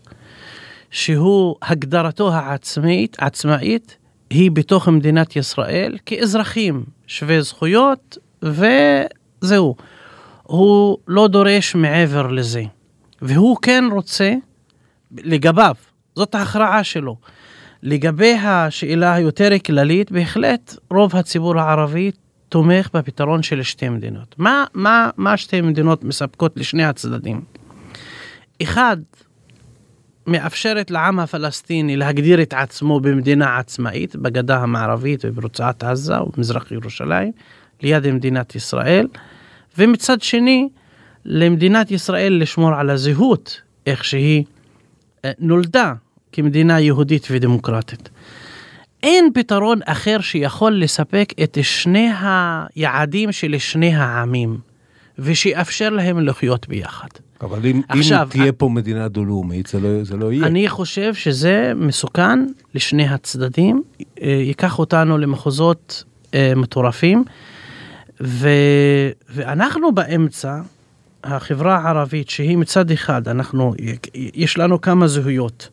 [0.91, 3.97] שהוא הגדרתו העצמאית, עצמאית,
[4.31, 9.77] היא בתוך מדינת ישראל כאזרחים שווי זכויות, וזהו.
[10.43, 12.63] הוא לא דורש מעבר לזה.
[13.23, 14.35] והוא כן רוצה,
[15.13, 15.75] לגביו,
[16.17, 17.17] זאת ההכרעה שלו.
[17.83, 22.11] לגבי השאלה היותר כללית, בהחלט רוב הציבור הערבי
[22.49, 24.35] תומך בפתרון של שתי מדינות.
[24.39, 27.41] מה, מה, מה שתי מדינות מספקות לשני הצדדים?
[28.63, 28.97] אחד,
[30.27, 37.33] מאפשרת לעם הפלסטיני להגדיר את עצמו במדינה עצמאית בגדה המערבית וברצועת עזה ובמזרח ירושלים,
[37.83, 39.07] ליד מדינת ישראל,
[39.79, 40.69] ומצד שני,
[41.25, 44.45] למדינת ישראל לשמור על הזהות, איך שהיא
[45.25, 45.95] אה, נולדה
[46.33, 48.09] כמדינה יהודית ודמוקרטית.
[49.03, 54.59] אין פתרון אחר שיכול לספק את שני היעדים של שני העמים,
[55.19, 57.09] ושיאפשר להם לחיות ביחד.
[57.41, 60.47] אבל אם, עכשיו, אם תהיה פה מדינה דו-לאומית, זה לא, זה לא יהיה.
[60.47, 63.83] אני חושב שזה מסוכן לשני הצדדים,
[64.23, 67.25] אה, ייקח אותנו למחוזות אה, מטורפים,
[68.21, 68.49] ו,
[69.29, 70.61] ואנחנו באמצע,
[71.25, 73.75] החברה הערבית, שהיא מצד אחד, אנחנו,
[74.15, 75.69] יש לנו כמה זהויות.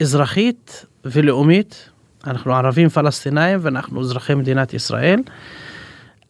[0.00, 1.88] אזרחית ולאומית,
[2.26, 5.20] אנחנו ערבים פלסטינאים ואנחנו אזרחי מדינת ישראל,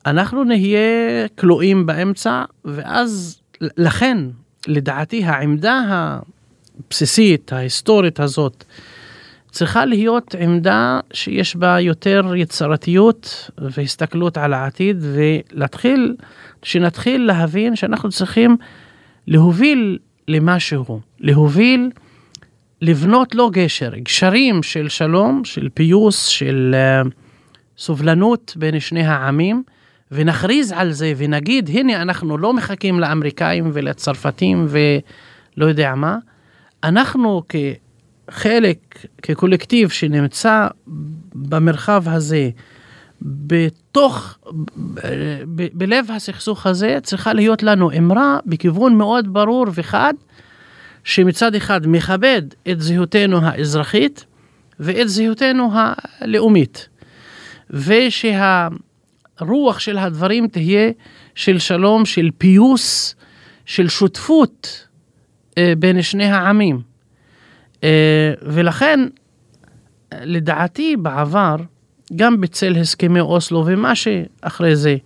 [0.06, 4.18] אנחנו נהיה כלואים באמצע, ואז לכן,
[4.66, 8.64] לדעתי, העמדה הבסיסית, ההיסטורית הזאת,
[9.50, 16.16] צריכה להיות עמדה שיש בה יותר יצירתיות והסתכלות על העתיד ולהתחיל,
[16.62, 18.56] שנתחיל להבין שאנחנו צריכים
[19.26, 21.90] להוביל למשהו, להוביל,
[22.82, 27.08] לבנות לא גשר, גשרים של שלום, של פיוס, של uh,
[27.78, 29.62] סובלנות בין שני העמים,
[30.12, 36.16] ונכריז על זה ונגיד, הנה אנחנו לא מחכים לאמריקאים ולצרפתים ולא יודע מה,
[36.84, 37.56] אנחנו כ...
[38.30, 38.78] חלק
[39.22, 40.66] כקולקטיב שנמצא
[41.34, 42.50] במרחב הזה,
[43.22, 44.38] בתוך,
[45.72, 50.14] בלב הסכסוך הזה, צריכה להיות לנו אמרה בכיוון מאוד ברור וחד,
[51.08, 54.24] שמצד אחד מכבד את זהותנו האזרחית
[54.80, 56.88] ואת זהותנו הלאומית,
[57.70, 58.68] ושהרוח
[59.78, 60.90] של הדברים תהיה
[61.34, 63.14] של שלום, של פיוס,
[63.66, 64.86] של שותפות
[65.58, 66.80] אה, בין שני העמים.
[67.84, 69.00] אה, ולכן,
[70.20, 71.56] לדעתי בעבר,
[72.16, 74.96] גם בצל הסכמי אוסלו ומה שאחרי זה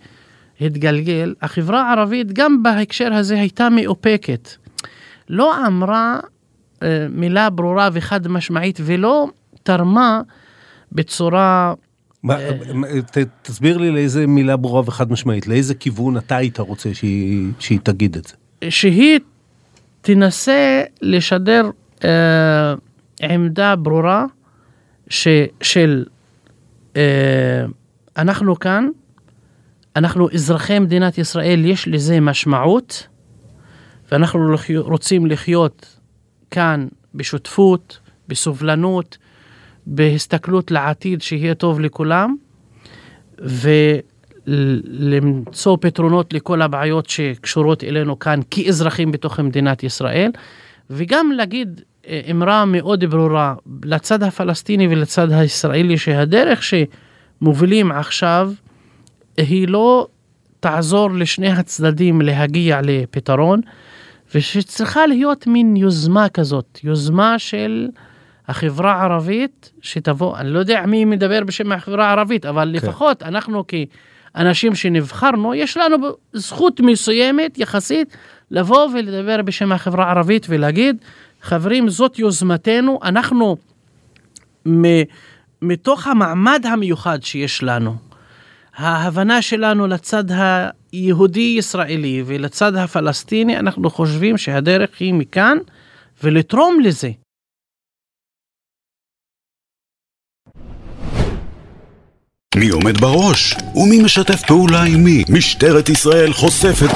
[0.61, 4.62] התגלגל, החברה הערבית גם בהקשר הזה הייתה מאופקת.
[5.29, 6.19] לא אמרה
[6.83, 9.27] אה, מילה ברורה וחד משמעית ולא
[9.63, 10.21] תרמה
[10.91, 11.73] בצורה...
[12.23, 12.51] מה, אה,
[13.11, 17.79] ת, תסביר לי לאיזה מילה ברורה וחד משמעית, לאיזה כיוון אתה היית רוצה שהיא, שהיא
[17.83, 18.33] תגיד את זה.
[18.69, 19.19] שהיא
[20.01, 21.69] תנסה לשדר
[22.03, 22.73] אה,
[23.21, 24.25] עמדה ברורה
[25.09, 25.27] ש,
[25.61, 26.05] של
[26.95, 27.65] אה,
[28.17, 28.87] אנחנו כאן,
[29.95, 33.07] אנחנו אזרחי מדינת ישראל, יש לזה משמעות,
[34.13, 35.97] ואנחנו רוצים לחיות
[36.51, 39.17] כאן בשותפות, בסובלנות,
[39.85, 42.35] בהסתכלות לעתיד שיהיה טוב לכולם,
[44.47, 50.31] ולמצוא פתרונות לכל הבעיות שקשורות אלינו כאן כאזרחים בתוך מדינת ישראל,
[50.89, 51.81] וגם להגיד
[52.31, 58.51] אמרה מאוד ברורה לצד הפלסטיני ולצד הישראלי שהדרך שמובילים עכשיו
[59.37, 60.07] היא לא
[60.59, 63.61] תעזור לשני הצדדים להגיע לפתרון
[64.35, 67.87] ושצריכה להיות מין יוזמה כזאת, יוזמה של
[68.47, 72.87] החברה הערבית שתבוא, אני לא יודע מי מדבר בשם החברה הערבית, אבל כן.
[72.87, 75.97] לפחות אנחנו כאנשים שנבחרנו, יש לנו
[76.33, 78.17] זכות מסוימת יחסית
[78.51, 80.97] לבוא ולדבר בשם החברה הערבית ולהגיד
[81.41, 83.57] חברים, זאת יוזמתנו, אנחנו
[85.61, 87.95] מתוך המעמד המיוחד שיש לנו,
[88.75, 90.23] ההבנה שלנו לצד
[90.91, 95.57] היהודי-ישראלי ולצד הפלסטיני, אנחנו חושבים שהדרך היא מכאן
[96.23, 97.09] ולתרום לזה.
[102.55, 103.55] מי עומד בראש?
[103.75, 105.23] ומי משתף פעולה עם מי?
[105.29, 106.89] משטרת ישראל חושפת...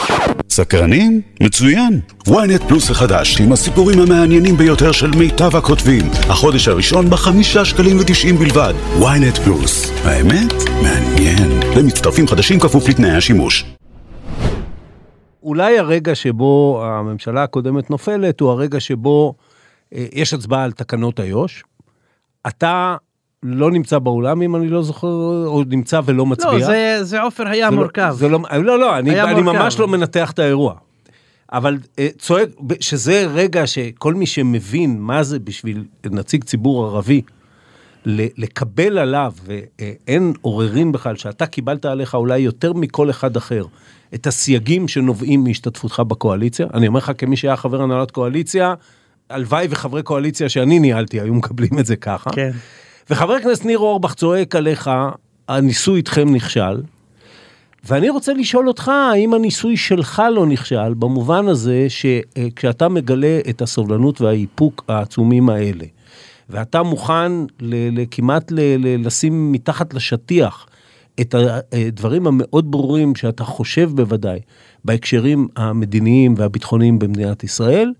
[0.49, 1.21] סקרנים?
[1.41, 1.99] מצוין.
[2.27, 6.09] ynet פלוס החדש, עם הסיפורים המעניינים ביותר של מיטב הכותבים.
[6.29, 8.73] החודש הראשון בחמישה שקלים ותשעים בלבד.
[8.99, 9.91] ynet פלוס.
[10.05, 10.53] האמת?
[10.83, 11.56] מעניין.
[11.77, 13.65] למצטרפים חדשים כפוף לתנאי השימוש.
[15.43, 19.33] אולי הרגע שבו הממשלה הקודמת נופלת, הוא הרגע שבו
[19.93, 21.63] אה, יש הצבעה על תקנות איו"ש.
[22.47, 22.95] אתה
[23.43, 25.07] לא נמצא באולם, אם אני לא זוכר,
[25.45, 26.51] או נמצא ולא מצביע.
[26.51, 28.01] לא, זה, זה עופר היה זה לא- מורכב.
[28.01, 30.73] לא, זה לא, לא, לא, אני, אני ממש לא מנתח את האירוע.
[31.53, 37.21] אבל אה, צועק, שזה רגע שכל מי שמבין מה זה בשביל נציג ציבור ערבי,
[38.05, 43.65] לקבל עליו, ואין עוררין בכלל, שאתה קיבלת עליך אולי יותר מכל אחד אחר,
[44.13, 46.67] את הסייגים שנובעים מהשתתפותך בקואליציה.
[46.73, 48.73] אני אומר לך כמי שהיה חבר הנהלת קואליציה,
[49.29, 52.29] הלוואי וחברי קואליציה שאני ניהלתי היו מקבלים את זה ככה.
[52.29, 52.51] כן.
[53.09, 54.89] וחבר הכנסת ניר אורבך צועק עליך,
[55.47, 56.81] הניסוי איתכם נכשל.
[57.83, 64.21] ואני רוצה לשאול אותך, האם הניסוי שלך לא נכשל, במובן הזה שכשאתה מגלה את הסובלנות
[64.21, 65.85] והאיפוק העצומים האלה,
[66.49, 70.67] ואתה מוכן ל- ל- כמעט ל- ל- לשים מתחת לשטיח
[71.21, 71.35] את
[71.71, 74.39] הדברים המאוד ברורים שאתה חושב בוודאי
[74.85, 77.93] בהקשרים המדיניים והביטחוניים במדינת ישראל,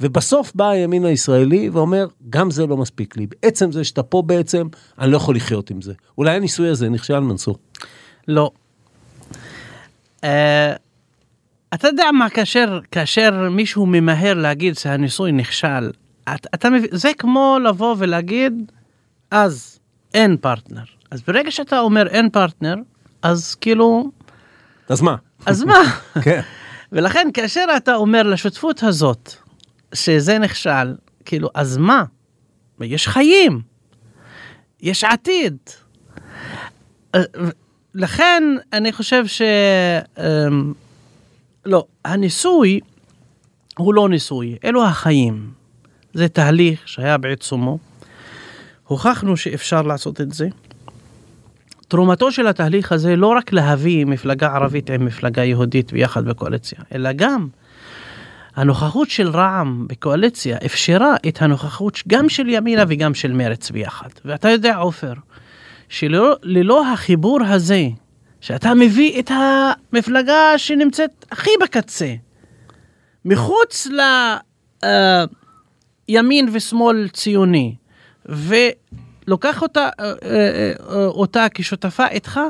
[0.00, 3.26] ובסוף בא הימין הישראלי ואומר, גם זה לא מספיק לי.
[3.26, 4.66] בעצם זה שאתה פה בעצם,
[4.98, 5.92] אני לא יכול לחיות עם זה.
[6.18, 7.58] אולי הניסוי הזה נכשל, מנסור.
[8.28, 8.50] לא.
[10.20, 10.26] Uh,
[11.74, 15.90] אתה יודע מה, כאשר, כאשר מישהו ממהר להגיד שהניסוי נכשל,
[16.24, 18.72] אתה, אתה מבין, זה כמו לבוא ולהגיד,
[19.30, 19.78] אז
[20.14, 20.84] אין פרטנר.
[21.10, 22.74] אז ברגע שאתה אומר אין פרטנר,
[23.22, 24.10] אז כאילו...
[24.88, 25.16] אז מה?
[25.46, 25.80] אז מה?
[26.24, 26.40] כן.
[26.92, 29.32] ולכן כאשר אתה אומר לשותפות הזאת,
[29.94, 32.04] שזה נכשל, כאילו, אז מה?
[32.80, 33.60] יש חיים,
[34.80, 35.56] יש עתיד.
[37.94, 39.42] לכן אני חושב ש...
[40.18, 40.72] אמ,
[41.66, 42.80] לא, הניסוי
[43.78, 45.63] הוא לא ניסוי, אלו החיים.
[46.14, 47.78] זה תהליך שהיה בעיצומו.
[48.84, 50.48] הוכחנו שאפשר לעשות את זה.
[51.88, 57.12] תרומתו של התהליך הזה לא רק להביא מפלגה ערבית עם מפלגה יהודית ביחד בקואליציה, אלא
[57.12, 57.48] גם
[58.56, 64.08] הנוכחות של רע"מ בקואליציה אפשרה את הנוכחות גם של ימינה וגם של מרץ ביחד.
[64.24, 65.12] ואתה יודע, עופר,
[65.88, 67.88] שללא החיבור הזה,
[68.40, 72.14] שאתה מביא את המפלגה שנמצאת הכי בקצה,
[73.24, 75.43] מחוץ לימין
[76.10, 76.20] אה,
[76.52, 77.74] ושמאל ציוני,
[78.26, 80.72] ולוקח אותה, אה, אה,
[81.06, 82.40] אותה כשותפה איתך,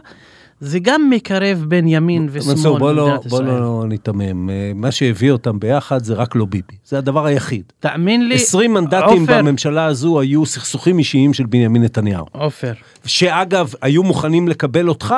[0.60, 3.60] זה גם מקרב בין ימין ושמאל בוא לא, במדינת בוא ישראל.
[3.60, 4.50] לא ניתמם.
[4.50, 6.76] אה, מה שהביא אותם ביחד זה רק לא ביבי.
[6.84, 7.62] זה הדבר היחיד.
[7.80, 12.26] תאמין לי, 20 מנדטים עופר, בממשלה הזו היו סכסוכים אישיים של בנימין נתניהו.
[12.32, 12.72] עופר,
[13.06, 15.14] שאגב, היו מוכנים לקבל אותך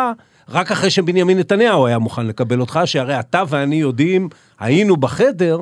[0.48, 5.60] רק אחרי שבנימין נתניהו היה מוכן לקבל אותך, שהרי אתה ואני יודעים, היינו בחדר,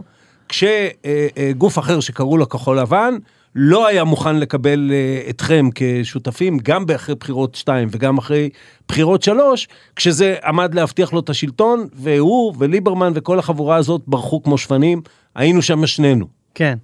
[0.49, 3.15] כשגוף אחר שקראו לו כחול לבן,
[3.55, 8.51] לא היה מוכן לקבל אה, אתכם כשותפים, גם אחרי בחירות 2 וגם אחרי
[8.89, 14.59] בחירות 3, כשזה עמד להבטיח לו את השלטון, והוא וליברמן וכל החבורה הזאת ברחו כמו
[14.59, 15.03] שפנים,
[15.35, 16.27] היינו שם שנינו.
[16.55, 16.79] כן.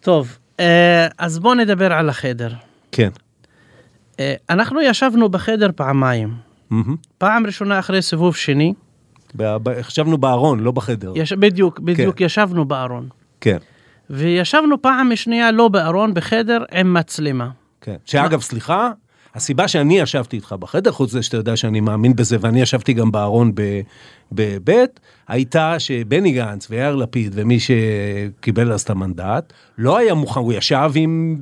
[0.00, 2.52] טוב, אה, אז בוא נדבר על החדר.
[2.92, 3.10] כן.
[4.20, 6.34] אה, אנחנו ישבנו בחדר פעמיים.
[6.70, 6.96] מהמם.
[7.18, 8.74] פעם ראשונה אחרי סיבוב שני,
[9.82, 11.12] חשבנו בארון, לא בחדר.
[11.14, 13.08] יש, בדיוק, בדיוק ישבנו בארון.
[13.40, 13.58] כן,
[14.10, 17.50] וישבנו פעם שנייה לא בארון, בחדר עם מצלמה.
[17.80, 17.96] כן.
[18.04, 18.90] שאגב, סליחה,
[19.36, 23.12] הסיבה שאני ישבתי איתך בחדר, חוץ מזה שאתה יודע שאני מאמין בזה, ואני ישבתי גם
[23.12, 23.52] בארון
[24.32, 30.52] בבית, הייתה שבני גנץ ויאיר לפיד ומי שקיבל אז את המנדט, לא היה מוכן, הוא
[30.52, 31.36] ישב עם,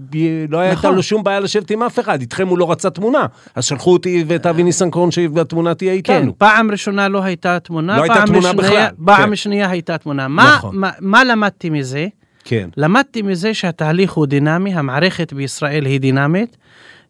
[0.48, 0.94] לא הייתה נכון.
[0.94, 4.24] לו שום בעיה לשבת עם אף אחד, איתכם הוא לא רצה תמונה, אז שלחו אותי
[4.26, 6.38] ואת אבי ניסנקורן שהתמונה תהיה כן, איתנו.
[6.38, 9.36] פעם ראשונה לא הייתה תמונה, לא הייתה תמונה שנייה- בכלל, פעם כן.
[9.36, 10.28] שנייה הייתה תמונה.
[10.28, 10.76] מה, נכון.
[10.76, 12.06] מה, מה למדתי מזה?
[12.44, 16.56] כן, למדתי מזה שהתהליך הוא דינמי, המערכת בישראל היא דינמית,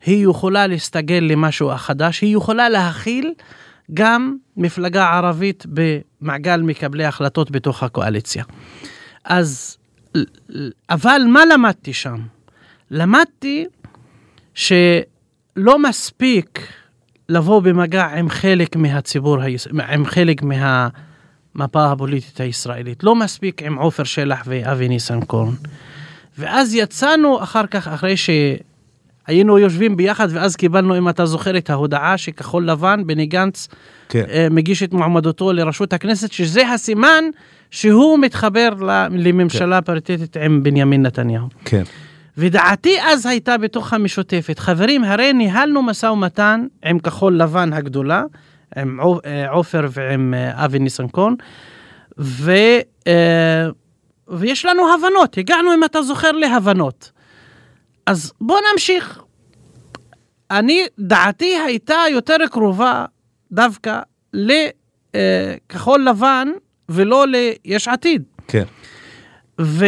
[0.06, 3.32] היא יכולה להסתגל למשהו חדש, היא יכולה להכיל
[3.94, 8.44] גם מפלגה ערבית במעגל מקבלי החלטות בתוך הקואליציה.
[9.24, 9.76] אז,
[10.90, 12.20] אבל מה למדתי שם?
[12.90, 13.66] למדתי
[14.54, 16.60] שלא מספיק
[17.28, 19.38] לבוא במגע עם חלק מהציבור,
[19.92, 23.04] עם חלק מהמפה הפוליטית הישראלית.
[23.04, 25.54] לא מספיק עם עופר שלח ואבי ניסנקורן.
[26.38, 28.16] ואז יצאנו אחר כך, אחרי
[29.26, 33.68] שהיינו יושבים ביחד, ואז קיבלנו, אם אתה זוכר, את ההודעה שכחול לבן, בני גנץ,
[34.08, 34.24] כן.
[34.30, 37.24] אה, מגיש את מועמדותו לראשות הכנסת, שזה הסימן
[37.70, 38.68] שהוא מתחבר
[39.10, 41.46] לממשלה פריטטית עם בנימין נתניהו.
[41.64, 41.82] כן.
[42.38, 48.22] ודעתי אז הייתה בתוך המשותפת, חברים, הרי ניהלנו משא ומתן עם כחול לבן הגדולה,
[48.76, 51.34] עם אה, עופר ועם אה, אבי ניסנקורן,
[52.18, 52.52] ו,
[54.28, 57.10] ויש לנו הבנות, הגענו, אם אתה זוכר, להבנות.
[58.06, 59.20] אז בוא נמשיך.
[60.50, 63.04] אני, דעתי הייתה יותר קרובה
[63.52, 64.00] דווקא
[64.32, 66.48] לכחול לבן
[66.88, 68.22] ולא ליש עתיד.
[68.48, 68.64] כן.
[69.60, 69.86] ו,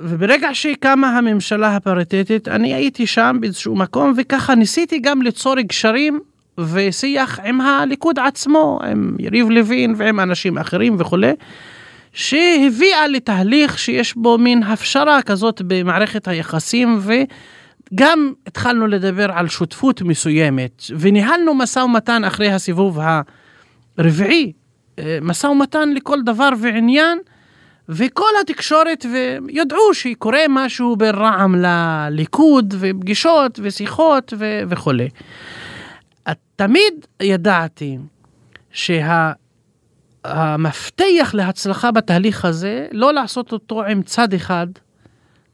[0.00, 6.20] וברגע שקמה הממשלה הפריטטית, אני הייתי שם באיזשהו מקום, וככה ניסיתי גם ליצור גשרים
[6.58, 11.32] ושיח עם הליכוד עצמו, עם יריב לוין ועם אנשים אחרים וכולי,
[12.12, 17.00] שהביאה לתהליך שיש בו מין הפשרה כזאת במערכת היחסים,
[17.92, 22.98] וגם התחלנו לדבר על שותפות מסוימת, וניהלנו משא ומתן אחרי הסיבוב
[23.98, 24.52] הרביעי,
[24.98, 27.18] אה, משא ומתן לכל דבר ועניין.
[27.88, 29.06] וכל התקשורת
[29.48, 35.08] ידעו שקורה משהו בין רע"מ לליכוד ופגישות ושיחות ו- וכולי.
[36.56, 37.98] תמיד ידעתי
[40.26, 44.66] שהמפתח להצלחה בתהליך הזה, לא לעשות אותו עם צד אחד,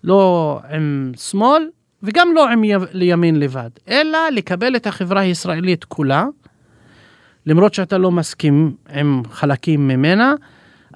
[0.05, 1.69] לא עם שמאל
[2.03, 6.27] וגם לא עם לימין לבד, אלא לקבל את החברה הישראלית כולה,
[7.47, 10.35] למרות שאתה לא מסכים עם חלקים ממנה,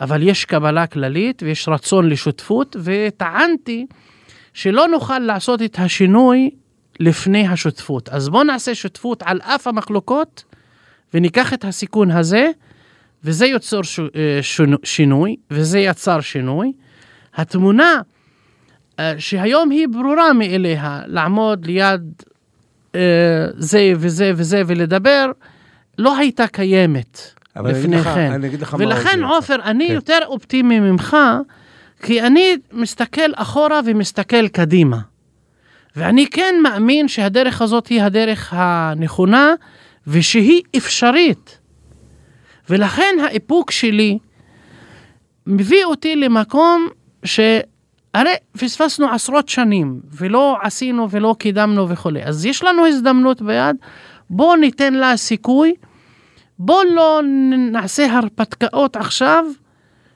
[0.01, 3.87] אבל יש קבלה כללית ויש רצון לשותפות, וטענתי
[4.55, 6.51] שלא נוכל לעשות את השינוי
[7.01, 8.09] לפני השותפות.
[8.09, 10.45] אז בואו נעשה שותפות על אף המחלוקות,
[11.15, 12.51] וניקח את הסיכון הזה,
[13.25, 14.01] וזה יוצר ש...
[14.01, 14.41] אה,
[14.85, 16.73] שינוי, וזה יצר שינוי.
[17.35, 18.01] התמונה
[18.99, 22.13] אה, שהיום היא ברורה מאליה, לעמוד ליד
[22.95, 23.01] אה,
[23.57, 25.31] זה וזה וזה ולדבר,
[25.99, 27.21] לא הייתה קיימת.
[27.57, 28.33] לפני לך- כן.
[28.79, 29.23] ולכן.
[29.25, 29.95] עופר, אני כן.
[29.95, 31.17] יותר אופטימי ממך,
[32.03, 34.99] כי אני מסתכל אחורה ומסתכל קדימה.
[35.97, 39.55] ואני כן מאמין שהדרך הזאת היא הדרך הנכונה,
[40.07, 41.59] ושהיא אפשרית.
[42.71, 44.19] ולכן האיפוק שלי
[45.47, 46.89] מביא אותי למקום
[47.25, 52.25] שהרי פספסנו עשרות שנים ולא עשינו ולא קידמנו וכולי.
[52.25, 53.77] אז יש לנו הזדמנות ביד,
[54.31, 55.75] בואו ניתן לה סיכוי,
[56.59, 57.21] בואו לא
[57.73, 59.45] נעשה הרפתקאות עכשיו,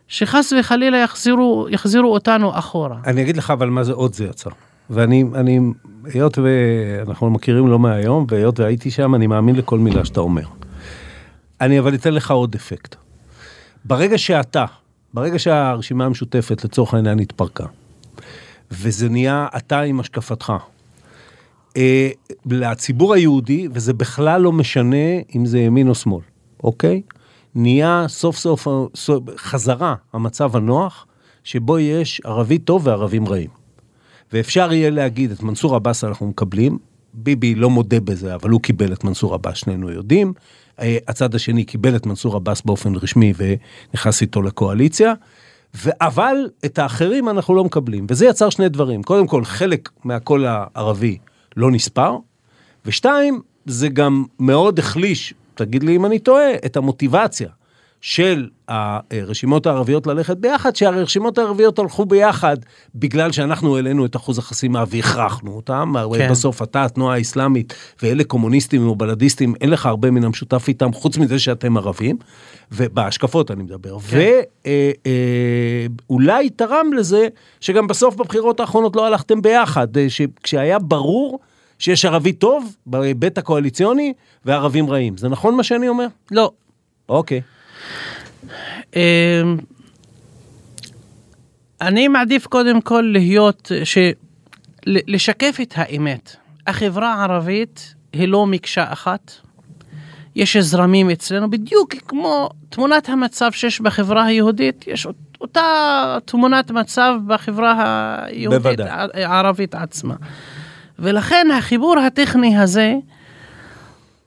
[0.08, 2.96] שחס וחלילה יחזירו, יחזירו אותנו אחורה.
[3.06, 4.50] אני אגיד לך אבל מה זה עוד זה יצר.
[4.90, 5.60] ואני, אני,
[6.04, 10.44] היות ואנחנו מכירים לא מהיום, והיות והייתי שם, אני מאמין לכל מילה שאתה אומר.
[11.60, 12.96] אני אבל אתן לך עוד אפקט.
[13.84, 14.64] ברגע שאתה,
[15.14, 17.66] ברגע שהרשימה המשותפת לצורך העניין התפרקה,
[18.70, 20.52] וזה נהיה אתה עם השקפתך,
[21.76, 22.10] אה,
[22.46, 26.22] לציבור היהודי, וזה בכלל לא משנה אם זה ימין או שמאל,
[26.64, 27.02] אוקיי?
[27.54, 31.06] נהיה סוף סוף סוף חזרה המצב הנוח,
[31.44, 33.50] שבו יש ערבי טוב וערבים רעים.
[34.32, 36.78] ואפשר יהיה להגיד, את מנסור עבאס אנחנו מקבלים,
[37.14, 40.32] ביבי לא מודה בזה, אבל הוא קיבל את מנסור עבאס, שנינו יודעים.
[40.80, 45.14] אה, הצד השני קיבל את מנסור עבאס באופן רשמי ונכנס איתו לקואליציה.
[46.00, 49.02] אבל את האחרים אנחנו לא מקבלים, וזה יצר שני דברים.
[49.02, 51.18] קודם כל, חלק מהקול הערבי
[51.56, 52.16] לא נספר,
[52.86, 57.48] ושתיים, זה גם מאוד החליש, תגיד לי אם אני טועה, את המוטיבציה
[58.06, 62.56] של הרשימות הערביות ללכת ביחד, שהרשימות הערביות הלכו ביחד
[62.94, 65.94] בגלל שאנחנו העלינו את אחוז החסימה והכרחנו אותם.
[66.18, 66.30] כן.
[66.30, 71.18] בסוף אתה, התנועה האסלאמית, ואלה קומוניסטים או בלדיסטים, אין לך הרבה מן המשותף איתם, חוץ
[71.18, 72.16] מזה שאתם ערבים,
[72.72, 73.98] ובהשקפות אני מדבר.
[73.98, 74.16] כן.
[76.08, 77.28] ואולי אה, אה, תרם לזה
[77.60, 80.06] שגם בסוף בבחירות האחרונות לא הלכתם ביחד, אה,
[80.42, 81.38] כשהיה ברור
[81.78, 84.12] שיש ערבי טוב בהיבט הקואליציוני
[84.44, 85.16] וערבים רעים.
[85.16, 86.06] זה נכון מה שאני אומר?
[86.30, 86.50] לא.
[87.08, 87.38] אוקיי.
[87.38, 87.55] אמ,
[91.80, 93.98] אני מעדיף קודם כל להיות, ש...
[94.86, 96.36] לשקף את האמת.
[96.66, 99.32] החברה הערבית היא לא מקשה אחת.
[100.36, 105.06] יש זרמים אצלנו, בדיוק כמו תמונת המצב שיש בחברה היהודית, יש
[105.40, 108.80] אותה תמונת מצב בחברה היהודית
[109.14, 110.14] הערבית עצמה.
[110.98, 112.94] ולכן החיבור הטכני הזה,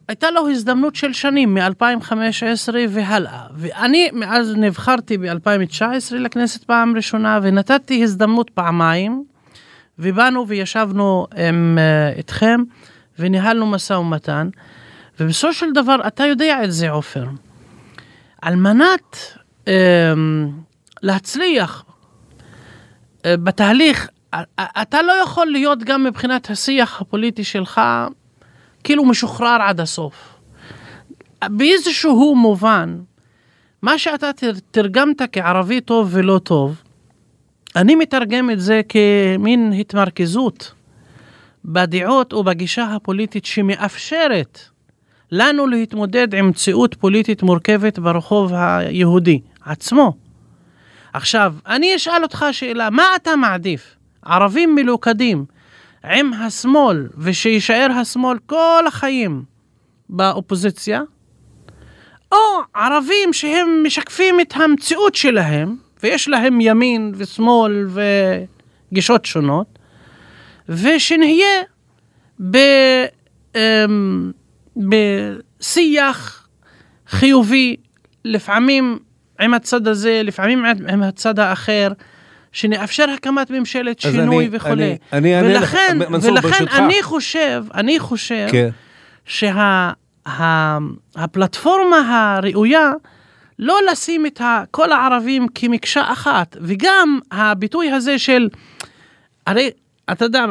[0.09, 3.41] הייתה לו הזדמנות של שנים, מ-2015 והלאה.
[3.55, 5.81] ואני מאז נבחרתי ב-2019
[6.11, 9.23] לכנסת פעם ראשונה, ונתתי הזדמנות פעמיים,
[9.99, 12.61] ובאנו וישבנו עם, uh, איתכם,
[13.19, 14.49] וניהלנו משא ומתן,
[15.19, 17.25] ובסופו של דבר, אתה יודע את זה, עופר.
[18.41, 19.15] על מנת
[19.65, 19.69] um,
[21.01, 21.85] להצליח
[23.17, 24.09] uh, בתהליך,
[24.59, 27.81] אתה לא יכול להיות גם מבחינת השיח הפוליטי שלך
[28.83, 30.35] כאילו משוחרר עד הסוף.
[31.43, 32.97] באיזשהו מובן,
[33.81, 34.29] מה שאתה
[34.71, 36.81] תרגמת כערבי טוב ולא טוב,
[37.75, 40.73] אני מתרגם את זה כמין התמרכזות
[41.65, 44.59] בדעות או בגישה הפוליטית שמאפשרת
[45.31, 50.13] לנו להתמודד עם מציאות פוליטית מורכבת ברחוב היהודי עצמו.
[51.13, 53.95] עכשיו, אני אשאל אותך שאלה, מה אתה מעדיף?
[54.25, 55.45] ערבים מלוכדים
[56.03, 59.43] עם השמאל, ושיישאר השמאל כל החיים
[60.09, 61.01] באופוזיציה,
[62.31, 62.37] או
[62.73, 67.87] ערבים שהם משקפים את המציאות שלהם, ויש להם ימין ושמאל
[68.91, 69.79] וגישות שונות,
[70.69, 71.61] ושנהיה
[72.51, 72.57] ב,
[73.55, 74.31] אמ,
[74.77, 76.47] בשיח
[77.07, 77.75] חיובי,
[78.25, 78.99] לפעמים
[79.39, 81.91] עם הצד הזה, לפעמים עם הצד האחר.
[82.51, 84.97] שנאפשר הקמת ממשלת שינוי וכולי.
[85.13, 86.65] ולכן, מנסור, ולכן.
[86.67, 88.69] אני חושב, אני חושב כן.
[91.15, 92.91] שהפלטפורמה שה, הראויה,
[93.59, 94.41] לא לשים את
[94.71, 98.49] כל הערבים כמקשה אחת, וגם הביטוי הזה של,
[99.47, 99.69] הרי
[100.11, 100.45] אתה יודע,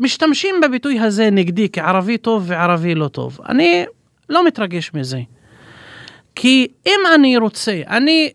[0.00, 3.38] משתמשים בביטוי הזה נגדי כערבי טוב וערבי לא טוב.
[3.48, 3.84] אני
[4.28, 5.20] לא מתרגש מזה.
[6.34, 8.32] כי אם אני רוצה, אני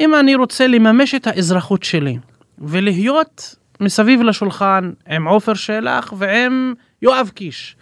[0.00, 2.18] אם אני רוצה לממש את האזרחות שלי
[2.58, 7.76] ולהיות מסביב לשולחן עם עופר שלח ועם יואב קיש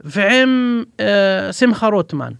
[0.00, 2.32] ועם אה, שמחה רוטמן,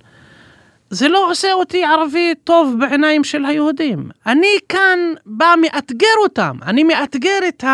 [0.91, 4.09] זה לא עושה אותי ערבי טוב בעיניים של היהודים.
[4.27, 7.65] אני כאן בא מאתגר אותם, אני מאתגר את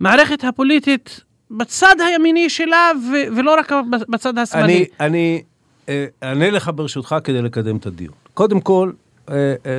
[0.00, 1.20] המערכת הפוליטית
[1.50, 3.72] בצד הימיני שלה ו- ולא רק
[4.08, 4.86] בצד השמאלי.
[5.00, 5.42] אני,
[5.88, 8.14] אה, אענה לך ברשותך כדי לקדם את הדיון.
[8.34, 9.03] קודם כל, אה, אה,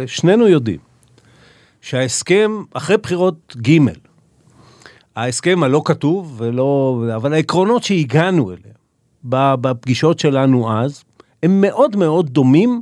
[0.07, 0.79] שנינו יודעים
[1.81, 3.77] שההסכם, אחרי בחירות ג',
[5.15, 8.75] ההסכם הלא כתוב ולא, אבל העקרונות שהגענו אליהם
[9.61, 11.03] בפגישות שלנו אז,
[11.43, 12.81] הם מאוד מאוד דומים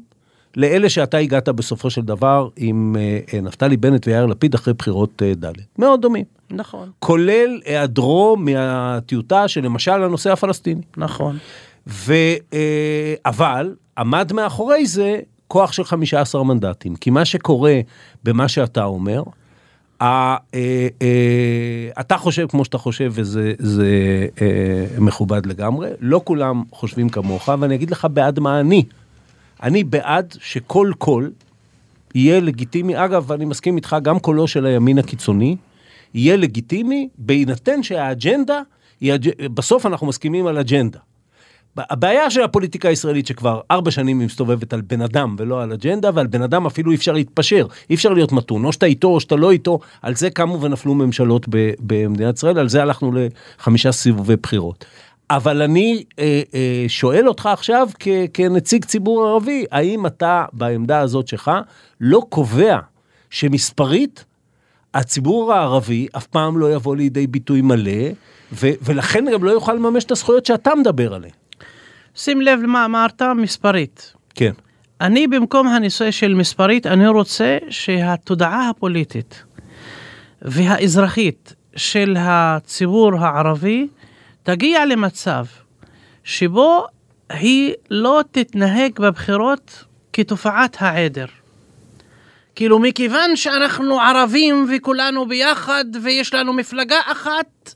[0.57, 2.95] לאלה שאתה הגעת בסופו של דבר עם
[3.33, 5.51] אה, נפתלי בנט ויאיר לפיד אחרי בחירות ד'.
[5.77, 6.25] מאוד דומים.
[6.51, 6.91] נכון.
[6.99, 10.81] כולל היעדרו מהטיוטה של למשל הנושא הפלסטיני.
[10.97, 11.37] נכון.
[11.87, 12.13] ו,
[12.53, 16.95] אה, אבל עמד מאחורי זה כוח של 15 מנדטים.
[16.95, 17.79] כי מה שקורה
[18.23, 19.23] במה שאתה אומר,
[20.03, 20.37] ה, אה,
[21.01, 23.87] אה, אתה חושב כמו שאתה חושב וזה זה,
[24.41, 28.83] אה, מכובד לגמרי, לא כולם חושבים כמוך, ואני אגיד לך בעד מה אני.
[29.63, 31.31] אני בעד שכל קול
[32.15, 35.55] יהיה לגיטימי, אגב, אני מסכים איתך, גם קולו של הימין הקיצוני,
[36.13, 38.61] יהיה לגיטימי, בהינתן שהאג'נדה,
[39.01, 39.13] היא,
[39.53, 40.99] בסוף אנחנו מסכימים על אג'נדה.
[41.77, 46.09] הבעיה של הפוליטיקה הישראלית שכבר ארבע שנים היא מסתובבת על בן אדם ולא על אג'נדה,
[46.13, 49.19] ועל בן אדם אפילו אי אפשר להתפשר, אי אפשר להיות מתון, או שאתה איתו או
[49.19, 51.45] שאתה לא איתו, על זה קמו ונפלו ממשלות
[51.79, 53.11] במדינת ישראל, על זה הלכנו
[53.59, 54.85] לחמישה סיבובי בחירות.
[55.29, 61.27] אבל אני אה, אה, שואל אותך עכשיו כ- כנציג ציבור ערבי, האם אתה בעמדה הזאת
[61.27, 61.51] שלך
[62.01, 62.79] לא קובע
[63.29, 64.25] שמספרית
[64.93, 68.09] הציבור הערבי אף פעם לא יבוא לידי ביטוי מלא,
[68.53, 71.33] ו- ולכן גם לא יוכל לממש את הזכויות שאתה מדבר עליהן.
[72.15, 74.13] שים לב למה אמרת מספרית.
[74.35, 74.51] כן.
[75.01, 79.43] אני במקום הניסוי של מספרית, אני רוצה שהתודעה הפוליטית
[80.41, 83.87] והאזרחית של הציבור הערבי
[84.43, 85.45] תגיע למצב
[86.23, 86.85] שבו
[87.29, 89.83] היא לא תתנהג בבחירות
[90.13, 91.25] כתופעת העדר.
[92.55, 97.75] כאילו מכיוון שאנחנו ערבים וכולנו ביחד ויש לנו מפלגה אחת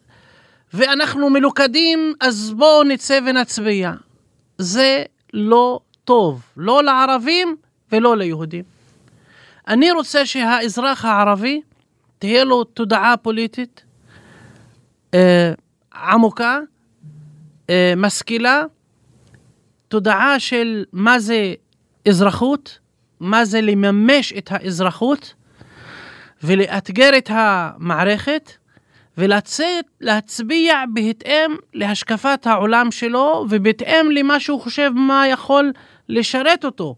[0.74, 3.92] ואנחנו מלוכדים, אז בואו נצא ונצביע.
[4.58, 5.04] זה
[5.34, 7.56] לא טוב, לא לערבים
[7.92, 8.64] ולא ליהודים.
[9.68, 11.62] אני רוצה שהאזרח הערבי
[12.20, 13.84] תהיה לו תודעה פוליטית
[15.14, 15.52] אה,
[15.94, 16.60] עמוקה,
[17.70, 18.64] אה, משכילה,
[19.88, 21.54] תודעה של מה זה
[22.08, 22.80] אזרחות,
[23.20, 25.34] מה זה לממש את האזרחות
[26.44, 28.52] ולאתגר את המערכת
[29.18, 35.72] ולצאת להצביע בהתאם להשקפת העולם שלו ובהתאם למה שהוא חושב מה יכול
[36.10, 36.96] לשרת אותו.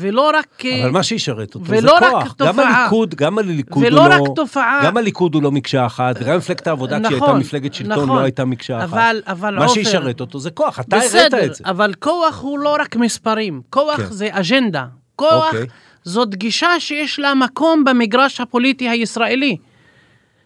[0.00, 0.62] ולא רק.
[0.82, 2.34] אבל מה שישרת אותו זה ולא רק כוח.
[2.38, 2.80] גם תופעה.
[2.80, 4.14] הליכוד, גם הליכוד הוא ולא לא...
[4.14, 4.80] רק תופעה.
[4.84, 8.08] גם הליכוד הוא לא מקשה אחת, וגם מפלגת העבודה כשהיא הייתה נכון, מפלגת שלטון נכון.
[8.18, 8.84] לא הייתה מקשה אחת.
[8.92, 11.64] אבל- אבל מה עופר- שישרת אותו זה כוח, אתה הראת בסדר, את זה.
[11.66, 14.06] אבל כוח הוא לא רק מספרים, כוח כן.
[14.10, 14.84] זה אג'נדה.
[15.16, 15.66] כוח אוקיי.
[16.04, 19.56] זאת גישה שיש לה מקום במגרש הפוליטי הישראלי.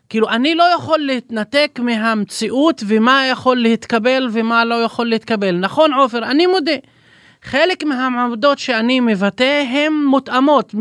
[0.09, 5.57] כאילו, אני לא יכול להתנתק מהמציאות ומה יכול להתקבל ומה לא יכול להתקבל.
[5.57, 6.77] נכון, עופר, אני מודה.
[7.43, 10.75] חלק מהעמדות שאני מבטא הן מותאמות.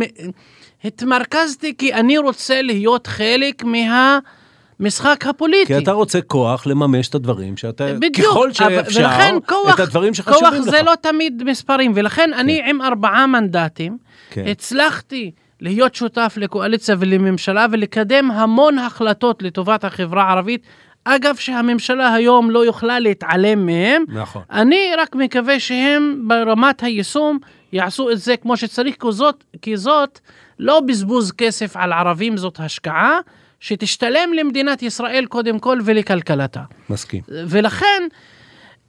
[0.83, 5.65] התמרכזתי כי אני רוצה להיות חלק מהמשחק הפוליטי.
[5.65, 10.13] כי אתה רוצה כוח לממש את הדברים שאתה, בדיוק, ככל שאפשר, ולכן כוח, את הדברים
[10.13, 10.71] שחשובים כוח לך.
[10.71, 13.97] זה לא תמיד מספרים, ולכן אני עם ארבעה מנדטים,
[14.29, 14.47] כן.
[14.47, 15.31] הצלחתי
[15.61, 20.63] להיות שותף לקואליציה ולממשלה ולקדם המון החלטות לטובת החברה הערבית.
[21.03, 24.03] אגב, שהממשלה היום לא יוכלה להתעלם מהם.
[24.07, 24.41] נכון.
[24.51, 27.39] אני רק מקווה שהם ברמת היישום
[27.73, 30.19] יעשו את זה כמו שצריך, כי זאת, כי זאת
[30.59, 33.19] לא בזבוז כסף על ערבים, זאת השקעה
[33.59, 36.61] שתשתלם למדינת ישראל קודם כל ולכלכלתה.
[36.89, 37.21] מסכים.
[37.27, 38.03] ולכן,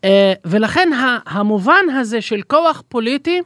[0.05, 0.89] אה, ולכן
[1.27, 3.41] המובן הזה של כוח פוליטי,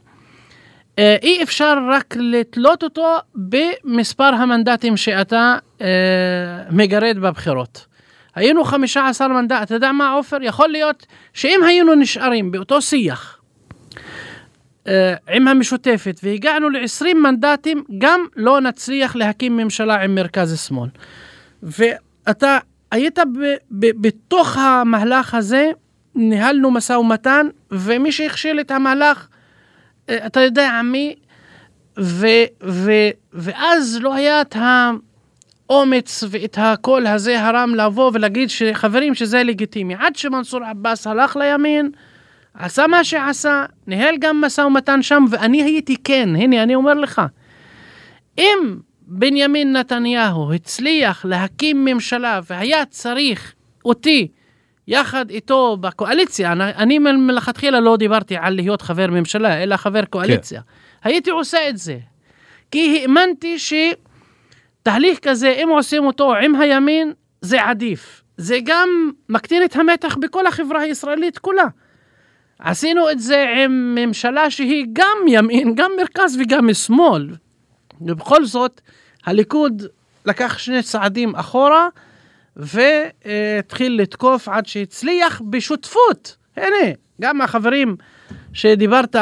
[0.97, 5.87] אי אפשר רק לתלות אותו במספר המנדטים שאתה אה,
[6.71, 7.85] מגרד בבחירות.
[8.35, 10.37] היינו 15 מנדט, אתה יודע מה עופר?
[10.41, 13.39] יכול להיות שאם היינו נשארים באותו שיח
[14.87, 20.89] אה, עם המשותפת והגענו ל-20 מנדטים, גם לא נצליח להקים ממשלה עם מרכז שמאל.
[21.63, 22.57] ואתה
[22.91, 23.39] היית ב,
[23.71, 25.71] ב, בתוך המהלך הזה,
[26.15, 29.32] ניהלנו משא ומתן, ומי שהכשיל את המהלך, אה,
[30.11, 31.15] אתה יודע מי,
[31.99, 32.27] ו,
[32.63, 32.91] ו,
[33.33, 34.55] ואז לא היה את
[35.69, 39.95] האומץ ואת הקול הזה הרם לבוא ולהגיד שחברים שזה לגיטימי.
[39.99, 41.91] עד שמנסור עבאס הלך לימין,
[42.53, 47.21] עשה מה שעשה, ניהל גם משא ומתן שם, ואני הייתי כן, הנה אני אומר לך,
[48.37, 48.77] אם
[49.07, 53.53] בנימין נתניהו הצליח להקים ממשלה והיה צריך
[53.85, 54.27] אותי
[54.87, 60.61] יחד איתו בקואליציה, אני, אני מלכתחילה לא דיברתי על להיות חבר ממשלה, אלא חבר קואליציה.
[60.61, 61.09] כן.
[61.09, 61.97] הייתי עושה את זה.
[62.71, 68.23] כי האמנתי שתהליך כזה, אם עושים אותו עם הימין, זה עדיף.
[68.37, 71.65] זה גם מקטין את המתח בכל החברה הישראלית כולה.
[72.59, 77.29] עשינו את זה עם ממשלה שהיא גם ימין, גם מרכז וגם שמאל.
[78.01, 78.81] ובכל זאת,
[79.25, 79.83] הליכוד
[80.25, 81.87] לקח שני צעדים אחורה
[82.57, 86.35] והתחיל לתקוף עד שהצליח בשותפות.
[86.57, 86.91] הנה,
[87.21, 87.95] גם החברים
[88.53, 89.15] שדיברת,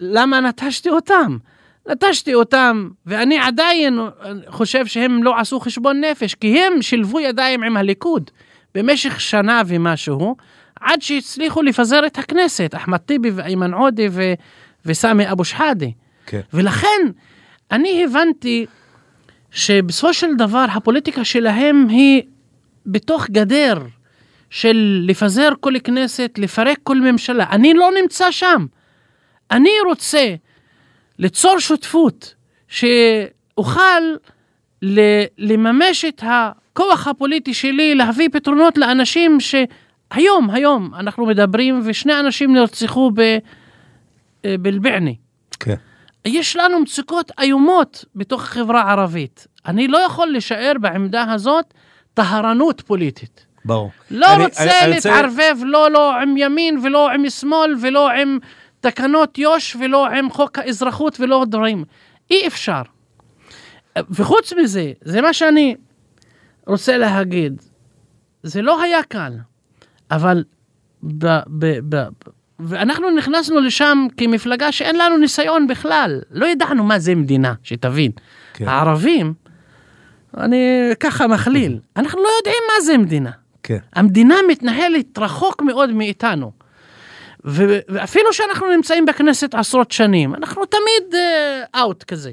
[0.00, 1.36] למה נטשתי אותם?
[1.88, 3.98] נטשתי אותם, ואני עדיין
[4.46, 8.30] חושב שהם לא עשו חשבון נפש, כי הם שילבו ידיים עם הליכוד
[8.74, 10.36] במשך שנה ומשהו,
[10.80, 14.32] עד שהצליחו לפזר את הכנסת, אחמד טיבי ואיימן עודה ו-
[14.86, 15.86] וסמי אבו שחאדה.
[16.26, 16.40] כן.
[16.52, 17.02] ולכן
[17.70, 18.66] אני הבנתי
[19.52, 22.22] שבסופו של דבר הפוליטיקה שלהם היא
[22.86, 23.78] בתוך גדר
[24.50, 27.46] של לפזר כל כנסת, לפרק כל ממשלה.
[27.50, 28.66] אני לא נמצא שם.
[29.50, 30.34] אני רוצה
[31.18, 32.34] ליצור שותפות
[32.68, 34.02] שאוכל
[35.38, 43.10] לממש את הכוח הפוליטי שלי, להביא פתרונות לאנשים שהיום, היום אנחנו מדברים ושני אנשים נרצחו
[43.14, 43.38] ב-
[44.44, 45.10] בלבענה.
[45.60, 45.74] כן.
[46.24, 49.46] יש לנו מצוקות איומות בתוך החברה הערבית.
[49.66, 51.74] אני לא יכול להישאר בעמדה הזאת
[52.14, 53.46] טהרנות פוליטית.
[53.64, 53.90] ברור.
[54.10, 58.38] לא אני- רוצה אני- אני להתערבב לא, לא עם ימין ולא עם שמאל ולא עם
[58.80, 61.84] תקנות יו"ש ולא עם חוק האזרחות ולא דברים.
[62.30, 62.82] אי אפשר.
[64.10, 65.76] וחוץ מזה, זה מה שאני
[66.66, 67.62] רוצה להגיד.
[68.42, 69.32] זה לא היה קל,
[70.10, 70.44] אבל
[71.02, 71.26] ב,
[71.58, 72.08] ב, ב,
[72.64, 76.20] ואנחנו נכנסנו לשם כמפלגה שאין לנו ניסיון בכלל.
[76.30, 78.10] לא ידענו מה זה מדינה, שתבין.
[78.54, 78.68] כן.
[78.68, 79.34] הערבים,
[80.36, 83.30] אני ככה מכליל, אנחנו לא יודעים מה זה מדינה.
[83.62, 83.78] כן.
[83.94, 86.52] המדינה מתנהלת רחוק מאוד מאיתנו.
[87.44, 91.20] ו- ואפילו שאנחנו נמצאים בכנסת עשרות שנים, אנחנו תמיד
[91.76, 92.30] אאוט uh, כזה.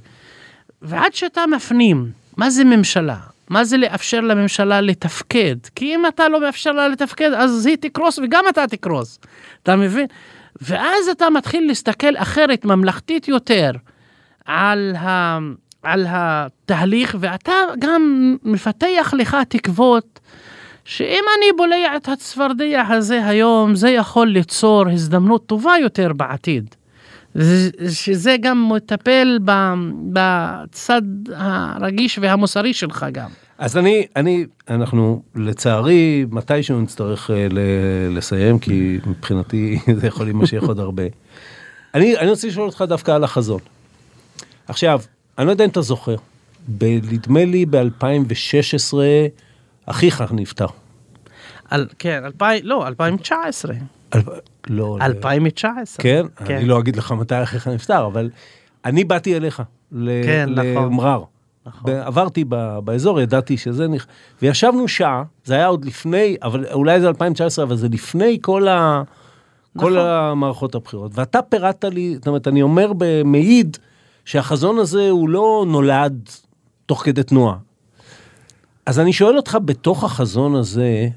[0.81, 3.17] ועד שאתה מפנים מה זה ממשלה,
[3.49, 8.19] מה זה לאפשר לממשלה לתפקד, כי אם אתה לא מאפשר לה לתפקד, אז היא תקרוס
[8.19, 9.19] וגם אתה תקרוס.
[9.63, 10.07] אתה מבין?
[10.61, 13.71] ואז אתה מתחיל להסתכל אחרת, ממלכתית יותר,
[14.45, 15.39] על, ה,
[15.83, 20.19] על התהליך, ואתה גם מפתח לך תקוות
[20.85, 26.75] שאם אני בולע את הצפרדע הזה היום, זה יכול ליצור הזדמנות טובה יותר בעתיד.
[27.35, 29.39] זה- שזה גם מטפל
[30.13, 31.01] בצד
[31.35, 33.29] הרגיש והמוסרי שלך גם.
[33.57, 37.59] אז אני, אני, אנחנו לצערי מתישהו נצטרך ל-
[38.17, 41.03] לסיים, כי מבחינתי זה יכול להימשך עוד הרבה.
[41.95, 43.59] אני, אני רוצה לשאול אותך דווקא על החזון.
[44.67, 45.01] עכשיו,
[45.37, 46.15] אני לא יודע אם אתה זוכר,
[46.81, 48.93] נדמה לי ב-2016,
[49.85, 50.65] אחיך נפטר.
[51.69, 53.73] על, כן, אלפיים, לא, 2019.
[54.15, 54.21] אל-
[54.69, 56.03] לא, ל- 2019.
[56.03, 56.25] כן?
[56.39, 58.29] אני לא אגיד לך מתי אחיך נפטר, אבל
[58.85, 60.65] אני באתי אליך, ל- כן, נכון.
[60.93, 61.23] למע'אר.
[61.65, 61.91] נכון.
[61.91, 64.05] ב- עברתי ב- באזור, ידעתי שזה נכ...
[64.41, 69.03] וישבנו שעה, זה היה עוד לפני, אבל אולי זה 2019, אבל זה לפני כל, ה...
[69.77, 69.97] כל נכון.
[69.97, 71.11] המערכות הבחירות.
[71.15, 73.77] ואתה פירטת לי, זאת אומרת, אני אומר במעיד
[74.25, 76.29] שהחזון הזה הוא לא נולד
[76.85, 77.55] תוך כדי תנועה.
[78.85, 81.07] אז אני שואל אותך, בתוך החזון הזה,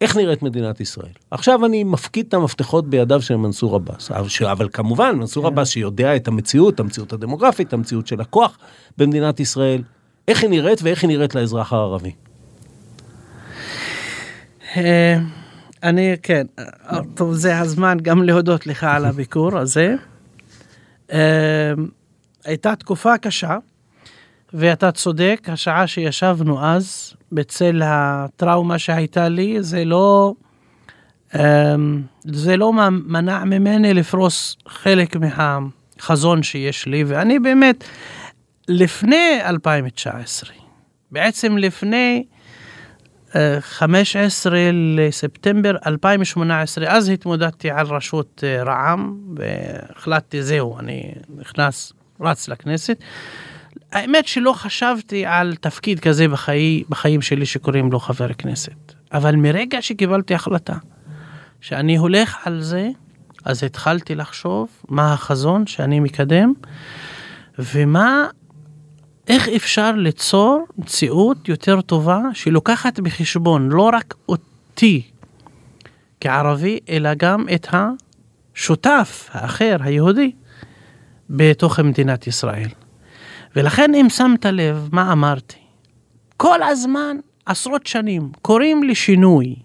[0.00, 1.12] איך נראית מדינת ישראל?
[1.30, 4.10] עכשיו אני מפקיד את המפתחות בידיו של מנסור עבאס,
[4.50, 5.52] אבל, כמובן, מנסור כן.
[5.52, 8.58] עבאס שיודע את המציאות, המציאות הדמוגרפית, המציאות של הכוח
[8.98, 9.82] במדינת ישראל,
[10.28, 12.12] איך היא נראית ואיך היא נראית לאזרח הערבי.
[14.76, 15.18] אה,
[15.82, 16.64] אני, כן, אה,
[17.14, 19.94] טוב, זה הזמן גם להודות לך על הביקור הזה.
[21.12, 21.72] אה,
[22.44, 23.58] הייתה תקופה קשה,
[24.52, 30.34] ואתה צודק, השעה שישבנו אז, בצל הטראומה שהייתה לי, זה לא,
[31.34, 31.74] אה,
[32.24, 37.84] זה לא מנע ממני לפרוס חלק מהחזון שיש לי, ואני באמת,
[38.68, 40.50] לפני 2019,
[41.10, 42.24] בעצם לפני
[43.36, 52.48] אה, 15 לספטמבר 2018, אז התמודדתי על ראשות אה, רע"מ, והחלטתי, זהו, אני נכנס, רץ
[52.48, 52.98] לכנסת.
[53.92, 58.94] האמת שלא חשבתי על תפקיד כזה בחיי, בחיים שלי שקוראים לו חבר כנסת.
[59.12, 60.74] אבל מרגע שקיבלתי החלטה
[61.60, 62.88] שאני הולך על זה,
[63.44, 66.52] אז התחלתי לחשוב מה החזון שאני מקדם,
[67.58, 68.26] ומה
[69.28, 75.02] איך אפשר ליצור מציאות יותר טובה שלוקחת בחשבון לא רק אותי
[76.20, 80.32] כערבי, אלא גם את השותף האחר, היהודי,
[81.30, 82.68] בתוך מדינת ישראל.
[83.56, 85.56] ולכן אם שמת לב מה אמרתי,
[86.36, 89.56] כל הזמן, עשרות שנים, קוראים לשינוי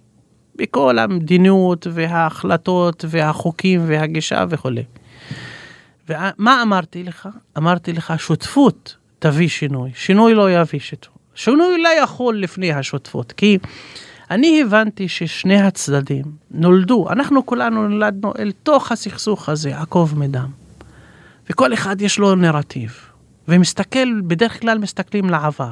[0.56, 4.84] בכל המדיניות וההחלטות והחוקים והגישה וכולי.
[6.10, 7.30] ומה אמרתי לך?
[7.58, 9.92] אמרתי לך, שותפות תביא שינוי.
[9.96, 11.14] שינוי לא יביא שותפות.
[11.36, 13.58] שינוי לא יכול לפני השותפות, כי
[14.32, 20.50] אני הבנתי ששני הצדדים נולדו, אנחנו כולנו נולדנו אל תוך הסכסוך הזה, עקוב מדם.
[21.50, 23.00] וכל אחד יש לו נרטיב,
[23.48, 25.72] ומסתכל, בדרך כלל מסתכלים לעבר.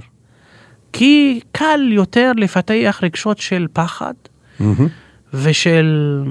[0.94, 4.14] כי קל יותר לפתח רגשות של פחד
[5.34, 6.24] ושל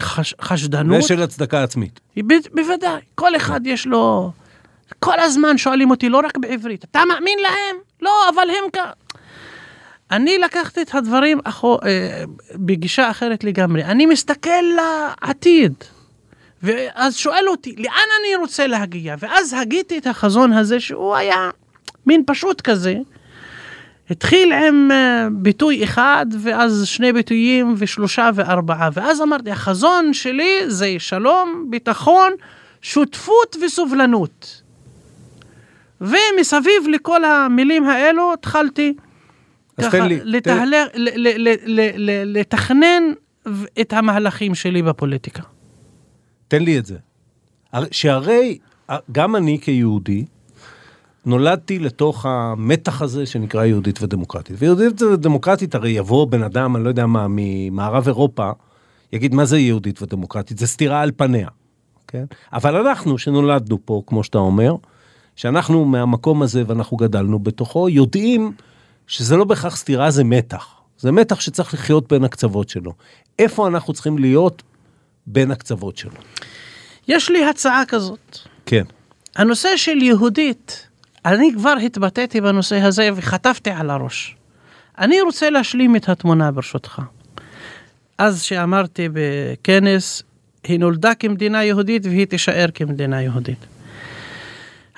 [0.00, 0.98] חש, חשדנות.
[0.98, 2.00] ושל הצדקה עצמית.
[2.16, 4.32] ב- בוודאי, כל אחד יש לו...
[4.98, 7.76] כל הזמן שואלים אותי, לא רק בעברית, אתה מאמין להם?
[8.02, 8.78] לא, אבל הם כ...
[10.10, 12.24] אני לקחתי את הדברים אחו, אה,
[12.54, 13.84] בגישה אחרת לגמרי.
[13.84, 15.74] אני מסתכל לעתיד.
[16.64, 19.14] ואז שואל אותי, לאן אני רוצה להגיע?
[19.18, 21.50] ואז הגיתי את החזון הזה שהוא היה
[22.06, 22.94] מין פשוט כזה.
[24.10, 28.88] התחיל עם אה, ביטוי אחד, ואז שני ביטויים, ושלושה וארבעה.
[28.92, 32.32] ואז אמרתי, החזון שלי זה שלום, ביטחון,
[32.82, 34.62] שותפות וסובלנות.
[36.00, 38.94] ומסביב לכל המילים האלו התחלתי
[39.80, 40.88] ככה לי, לתהלך,
[42.24, 43.02] לתכנן
[43.80, 45.42] את המהלכים שלי בפוליטיקה.
[46.54, 46.96] תן לי את זה.
[47.72, 48.58] הר- שהרי
[49.12, 50.24] גם אני כיהודי,
[51.26, 54.56] נולדתי לתוך המתח הזה שנקרא יהודית ודמוקרטית.
[54.58, 58.50] ויהודית ודמוקרטית הרי יבוא בן אדם, אני לא יודע מה, ממערב אירופה,
[59.12, 60.58] יגיד מה זה יהודית ודמוקרטית?
[60.58, 61.48] זה סתירה על פניה,
[62.08, 62.24] כן?
[62.52, 64.76] אבל אנחנו שנולדנו פה, כמו שאתה אומר,
[65.36, 68.52] שאנחנו מהמקום הזה ואנחנו גדלנו בתוכו, יודעים
[69.06, 70.74] שזה לא בהכרח סתירה, זה מתח.
[70.98, 72.92] זה מתח שצריך לחיות בין הקצוות שלו.
[73.38, 74.62] איפה אנחנו צריכים להיות
[75.26, 76.20] בין הקצוות שלו?
[77.08, 78.38] יש לי הצעה כזאת.
[78.66, 78.84] כן.
[79.36, 80.88] הנושא של יהודית,
[81.24, 84.36] אני כבר התבטאתי בנושא הזה וחטפתי על הראש.
[84.98, 87.02] אני רוצה להשלים את התמונה ברשותך.
[88.18, 90.22] אז שאמרתי בכנס,
[90.64, 93.66] היא נולדה כמדינה יהודית והיא תישאר כמדינה יהודית.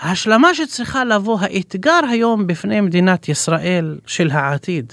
[0.01, 4.93] ההשלמה שצריכה לבוא, האתגר היום בפני מדינת ישראל של העתיד,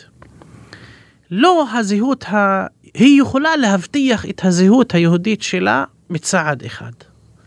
[1.32, 2.66] לא הזהות, ה...
[2.94, 6.92] היא יכולה להבטיח את הזהות היהודית שלה מצעד אחד,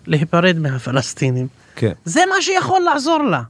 [0.06, 1.48] להיפרד מהפלסטינים.
[1.76, 1.92] כן.
[2.04, 3.42] זה מה שיכול לעזור לה.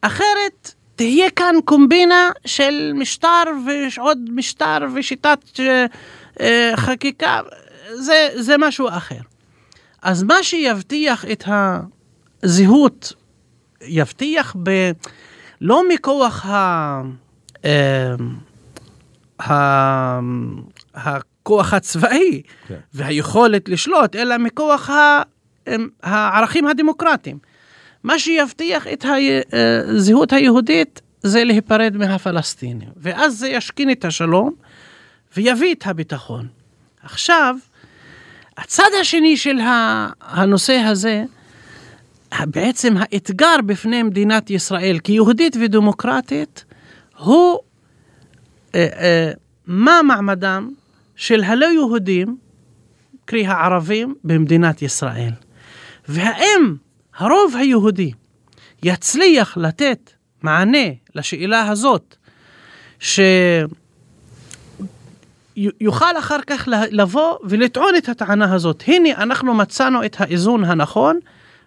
[0.00, 5.86] אחרת תהיה כאן קומבינה של משטר ועוד משטר ושיטת אה,
[6.40, 7.40] אה, חקיקה,
[7.94, 9.20] זה, זה משהו אחר.
[10.02, 11.44] אז מה שיבטיח את
[12.42, 13.12] הזהות,
[13.82, 14.90] יבטיח ב...
[15.60, 17.02] לא מכוח ה...
[17.64, 18.14] אה.
[20.94, 22.74] הכוח הצבאי כן.
[22.94, 25.22] והיכולת לשלוט, אלא מכוח ה...
[26.02, 27.38] הערכים הדמוקרטיים.
[28.04, 29.04] מה שיבטיח את
[29.88, 34.54] הזהות היהודית זה להיפרד מהפלסטינים, ואז זה ישכין את השלום
[35.36, 36.48] ויביא את הביטחון.
[37.02, 37.56] עכשיו,
[38.56, 39.58] הצד השני של
[40.20, 41.24] הנושא הזה,
[42.40, 46.64] בעצם האתגר בפני מדינת ישראל כיהודית ודמוקרטית,
[47.18, 47.58] הוא
[48.74, 49.30] אה, אה,
[49.66, 50.70] מה מעמדם
[51.20, 52.36] של הלא יהודים,
[53.24, 55.32] קרי הערבים, במדינת ישראל.
[56.08, 56.74] והאם
[57.16, 58.12] הרוב היהודי
[58.82, 60.10] יצליח לתת
[60.42, 62.16] מענה לשאלה הזאת,
[65.56, 68.82] שיוכל אחר כך לבוא ולטעון את הטענה הזאת.
[68.86, 71.18] הנה, אנחנו מצאנו את האיזון הנכון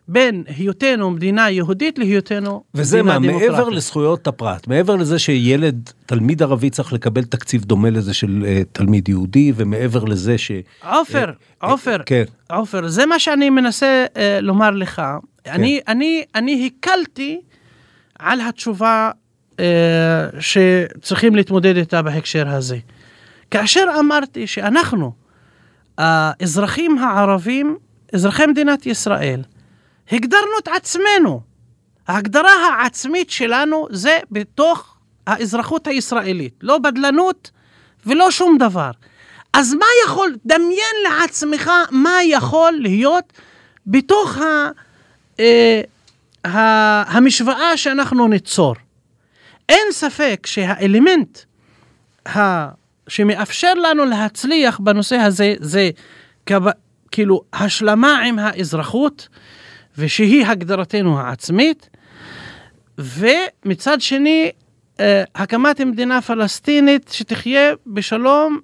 [0.08, 3.52] בין היותנו מדינה יהודית להיותנו וזה מדינה מה, דמוקרטית.
[3.52, 8.68] מעבר לזכויות הפרט, מעבר לזה שילד, תלמיד ערבי צריך לקבל תקציב דומה לזה של uh,
[8.72, 10.52] תלמיד יהודי, ומעבר לזה ש...
[10.90, 11.32] עופר,
[11.64, 12.24] אה, עופר, כן.
[12.50, 15.02] עופר, זה מה שאני מנסה uh, לומר לך.
[15.48, 17.42] אני, אני, אני הקלתי
[18.20, 19.12] על התשובה
[19.52, 19.60] uh,
[20.40, 22.78] שצריכים להתמודד איתה בהקשר הזה.
[23.52, 25.12] כאשר אמרתי שאנחנו,
[25.98, 27.78] האזרחים הערבים,
[28.14, 29.42] אזרחי מדינת ישראל,
[30.12, 31.42] הגדרנו את עצמנו.
[32.08, 34.96] ההגדרה העצמית שלנו זה בתוך
[35.28, 37.52] האזרחות הישראלית, לא בדלנות
[38.06, 38.92] ולא שום דבר.
[39.54, 43.34] אז מה יכול, דמיין לעצמך מה יכול להיות
[43.88, 44.70] בתוך ה,
[45.40, 45.82] אה,
[46.46, 48.76] ה, המשוואה שאנחנו ניצור.
[49.70, 51.40] אין ספק שהאלמנט
[52.28, 52.70] ה,
[53.08, 55.90] שמאפשר לנו להצליח בנושא הזה זה
[56.46, 56.62] כב,
[57.12, 59.28] כאילו השלמה עם האזרחות,
[59.98, 61.90] ושהיא הגדרתנו העצמית,
[62.98, 64.52] ומצד שני,
[65.00, 68.60] אה, הקמת מדינה פלסטינית שתחיה בשלום,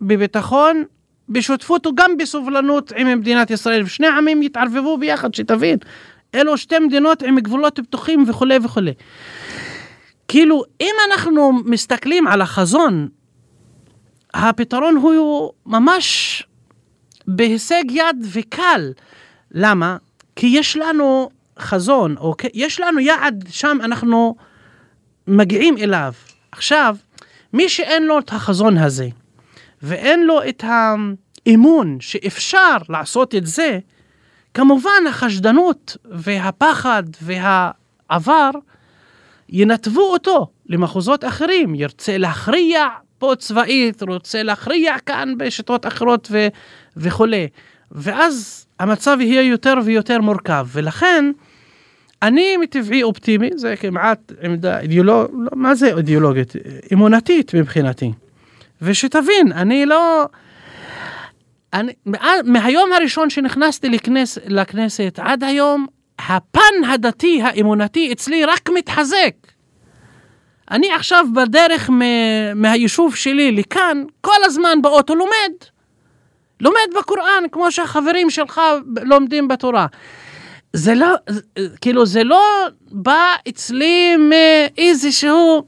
[0.00, 0.84] בביטחון,
[1.28, 5.78] בשותפות וגם בסובלנות עם מדינת ישראל, ושני עמים יתערבבו ביחד, שתבין.
[6.34, 8.92] אלו שתי מדינות עם גבולות פתוחים וכולי וכולי.
[10.28, 13.08] כאילו, אם אנחנו מסתכלים על החזון,
[14.34, 16.42] הפתרון הוא ממש
[17.26, 18.92] בהישג יד וקל.
[19.50, 19.96] למה?
[20.36, 24.36] כי יש לנו חזון, או יש לנו יעד שם אנחנו
[25.26, 26.12] מגיעים אליו.
[26.52, 26.96] עכשיו,
[27.52, 29.08] מי שאין לו את החזון הזה,
[29.82, 33.78] ואין לו את האמון שאפשר לעשות את זה,
[34.54, 38.50] כמובן החשדנות והפחד והעבר
[39.48, 46.48] ינתבו אותו למחוזות אחרים, ירצה להכריע פה צבאית, רוצה להכריע כאן בשיטות אחרות ו-
[46.96, 47.48] וכולי.
[47.92, 51.32] ואז המצב יהיה יותר ויותר מורכב, ולכן
[52.22, 56.52] אני מטבעי אופטימי, זה כמעט עמדה אידיאולוגית, לא, מה זה אידיאולוגית?
[56.92, 58.12] אמונתית מבחינתי.
[58.82, 60.26] ושתבין, אני לא...
[61.72, 61.92] אני,
[62.44, 65.86] מהיום הראשון שנכנסתי לכנס, לכנסת עד היום,
[66.18, 69.34] הפן הדתי האמונתי אצלי רק מתחזק.
[70.70, 75.52] אני עכשיו בדרך מ- מהיישוב שלי לכאן, כל הזמן באוטו לומד.
[76.62, 78.60] לומד בקוראן, כמו שהחברים שלך
[79.02, 79.86] לומדים בתורה.
[80.72, 81.06] זה לא,
[81.80, 82.42] כאילו, זה לא
[82.90, 85.62] בא אצלי מאיזשהו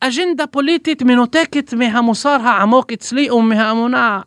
[0.00, 4.20] אג'נדה פוליטית מנותקת מהמוסר העמוק אצלי או מהאמונה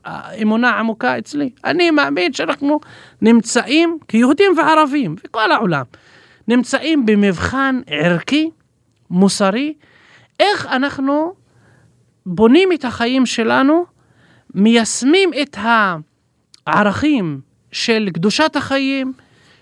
[0.63, 1.49] העמוקה אצלי.
[1.65, 2.79] אני מאמין שאנחנו
[3.21, 5.83] נמצאים, כיהודים וערבים, וכל העולם,
[6.47, 8.49] נמצאים במבחן ערכי,
[9.09, 9.73] מוסרי,
[10.39, 11.33] איך אנחנו
[12.25, 13.85] בונים את החיים שלנו,
[14.55, 15.57] מיישמים את
[16.67, 17.39] הערכים
[17.71, 19.13] של קדושת החיים,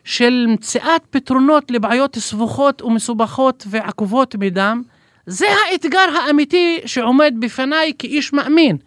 [0.04, 4.82] של מציאת פתרונות לבעיות סבוכות ומסובכות ועקובות מדם,
[5.26, 8.78] זה האתגר האמיתי שעומד בפניי כאיש מאמין.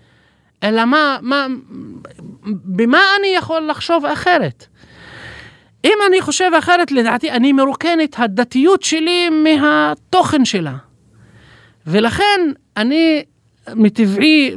[0.63, 1.47] אלא מה, מה,
[2.65, 4.67] במה אני יכול לחשוב אחרת?
[5.85, 10.77] אם אני חושב אחרת, לדעתי, אני מרוקן את הדתיות שלי מהתוכן שלה.
[11.87, 12.41] ולכן
[12.77, 13.25] אני
[13.75, 14.55] מטבעי,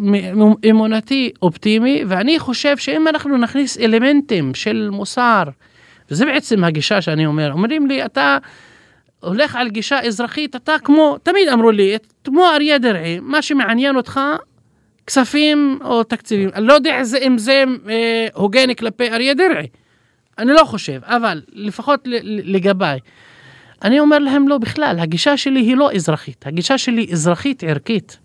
[0.69, 5.43] אמונתי אופטימי, ואני חושב שאם אנחנו נכניס אלמנטים של מוסר,
[6.11, 8.37] וזה בעצם הגישה שאני אומר, אומרים לי, אתה
[9.19, 14.19] הולך על גישה אזרחית, אתה כמו, תמיד אמרו לי, כמו אריה דרעי, מה שמעניין אותך,
[15.07, 16.49] כספים או תקציבים.
[16.55, 19.67] אני לא יודע אם זה אה, הוגן כלפי אריה דרעי,
[20.37, 22.99] אני לא חושב, אבל לפחות לגביי.
[23.83, 28.19] אני אומר להם לא בכלל, הגישה שלי היא לא אזרחית, הגישה שלי אזרחית ערכית.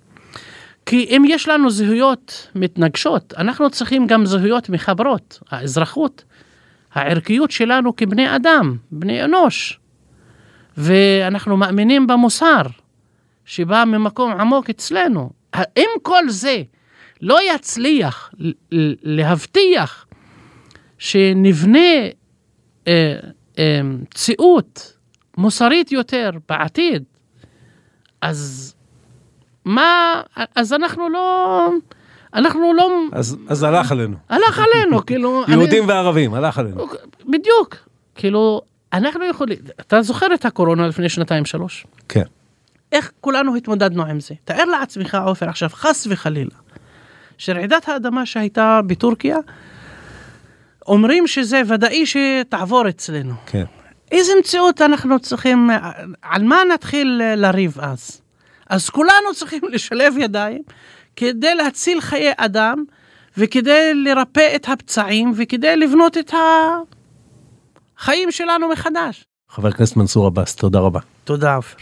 [0.87, 6.25] כי אם יש לנו זהויות מתנגשות, אנחנו צריכים גם זהויות מחברות, האזרחות,
[6.93, 9.81] הערכיות שלנו כבני אדם, בני אנוש.
[10.77, 12.63] ואנחנו מאמינים במוסר
[13.45, 15.31] שבא ממקום עמוק אצלנו.
[15.77, 16.63] אם כל זה
[17.21, 18.31] לא יצליח
[19.03, 20.07] להבטיח
[20.99, 21.79] שנבנה
[22.89, 23.17] אה,
[23.59, 24.97] אה, מציאות
[25.37, 27.05] מוסרית יותר בעתיד,
[28.21, 28.74] אז
[29.65, 30.21] מה,
[30.55, 31.69] אז אנחנו לא,
[32.35, 32.91] אנחנו לא...
[33.13, 34.17] אז, אז הלך עלינו.
[34.29, 35.45] הלך עלינו, כאילו...
[35.49, 36.87] יהודים אני, וערבים, הלך עלינו.
[37.29, 37.77] בדיוק,
[38.15, 38.61] כאילו,
[38.93, 41.87] אנחנו יכולים, אתה זוכר את הקורונה לפני שנתיים שלוש?
[42.09, 42.25] כן.
[42.93, 44.35] איך כולנו התמודדנו עם זה?
[44.45, 46.57] תאר לעצמך, עופר, עכשיו, חס וחלילה,
[47.39, 49.39] שרעידת האדמה שהייתה בטורקיה,
[50.87, 53.35] אומרים שזה ודאי שתעבור אצלנו.
[53.47, 53.65] כן.
[54.13, 55.71] איזה מציאות אנחנו צריכים,
[56.23, 58.21] על מה נתחיל לריב אז?
[58.75, 60.63] אז כולנו צריכים לשלב ידיים
[61.17, 62.85] כדי להציל חיי אדם
[63.39, 66.33] וכדי לרפא את הפצעים וכדי לבנות את
[67.99, 69.25] החיים שלנו מחדש.
[69.51, 71.01] חבר הכנסת מנסור עבאס, תודה רבה.
[71.25, 71.77] תודה עופר.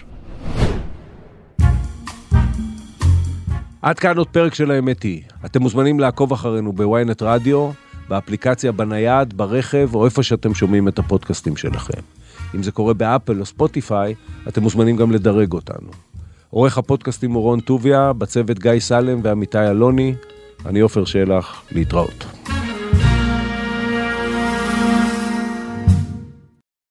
[3.83, 5.23] עד כאן עוד פרק של האמת היא.
[5.45, 7.71] אתם מוזמנים לעקוב אחרינו בוויינט רדיו,
[8.09, 12.01] באפליקציה, בנייד, ברכב, או איפה שאתם שומעים את הפודקאסטים שלכם.
[12.55, 14.15] אם זה קורה באפל או ספוטיפיי,
[14.49, 15.91] אתם מוזמנים גם לדרג אותנו.
[16.55, 20.15] עורך הפודקאסטים הוא רון טוביה, בצוות גיא סלם ועמיתי אלוני.
[20.67, 22.52] אני עופר שלח, להתראות.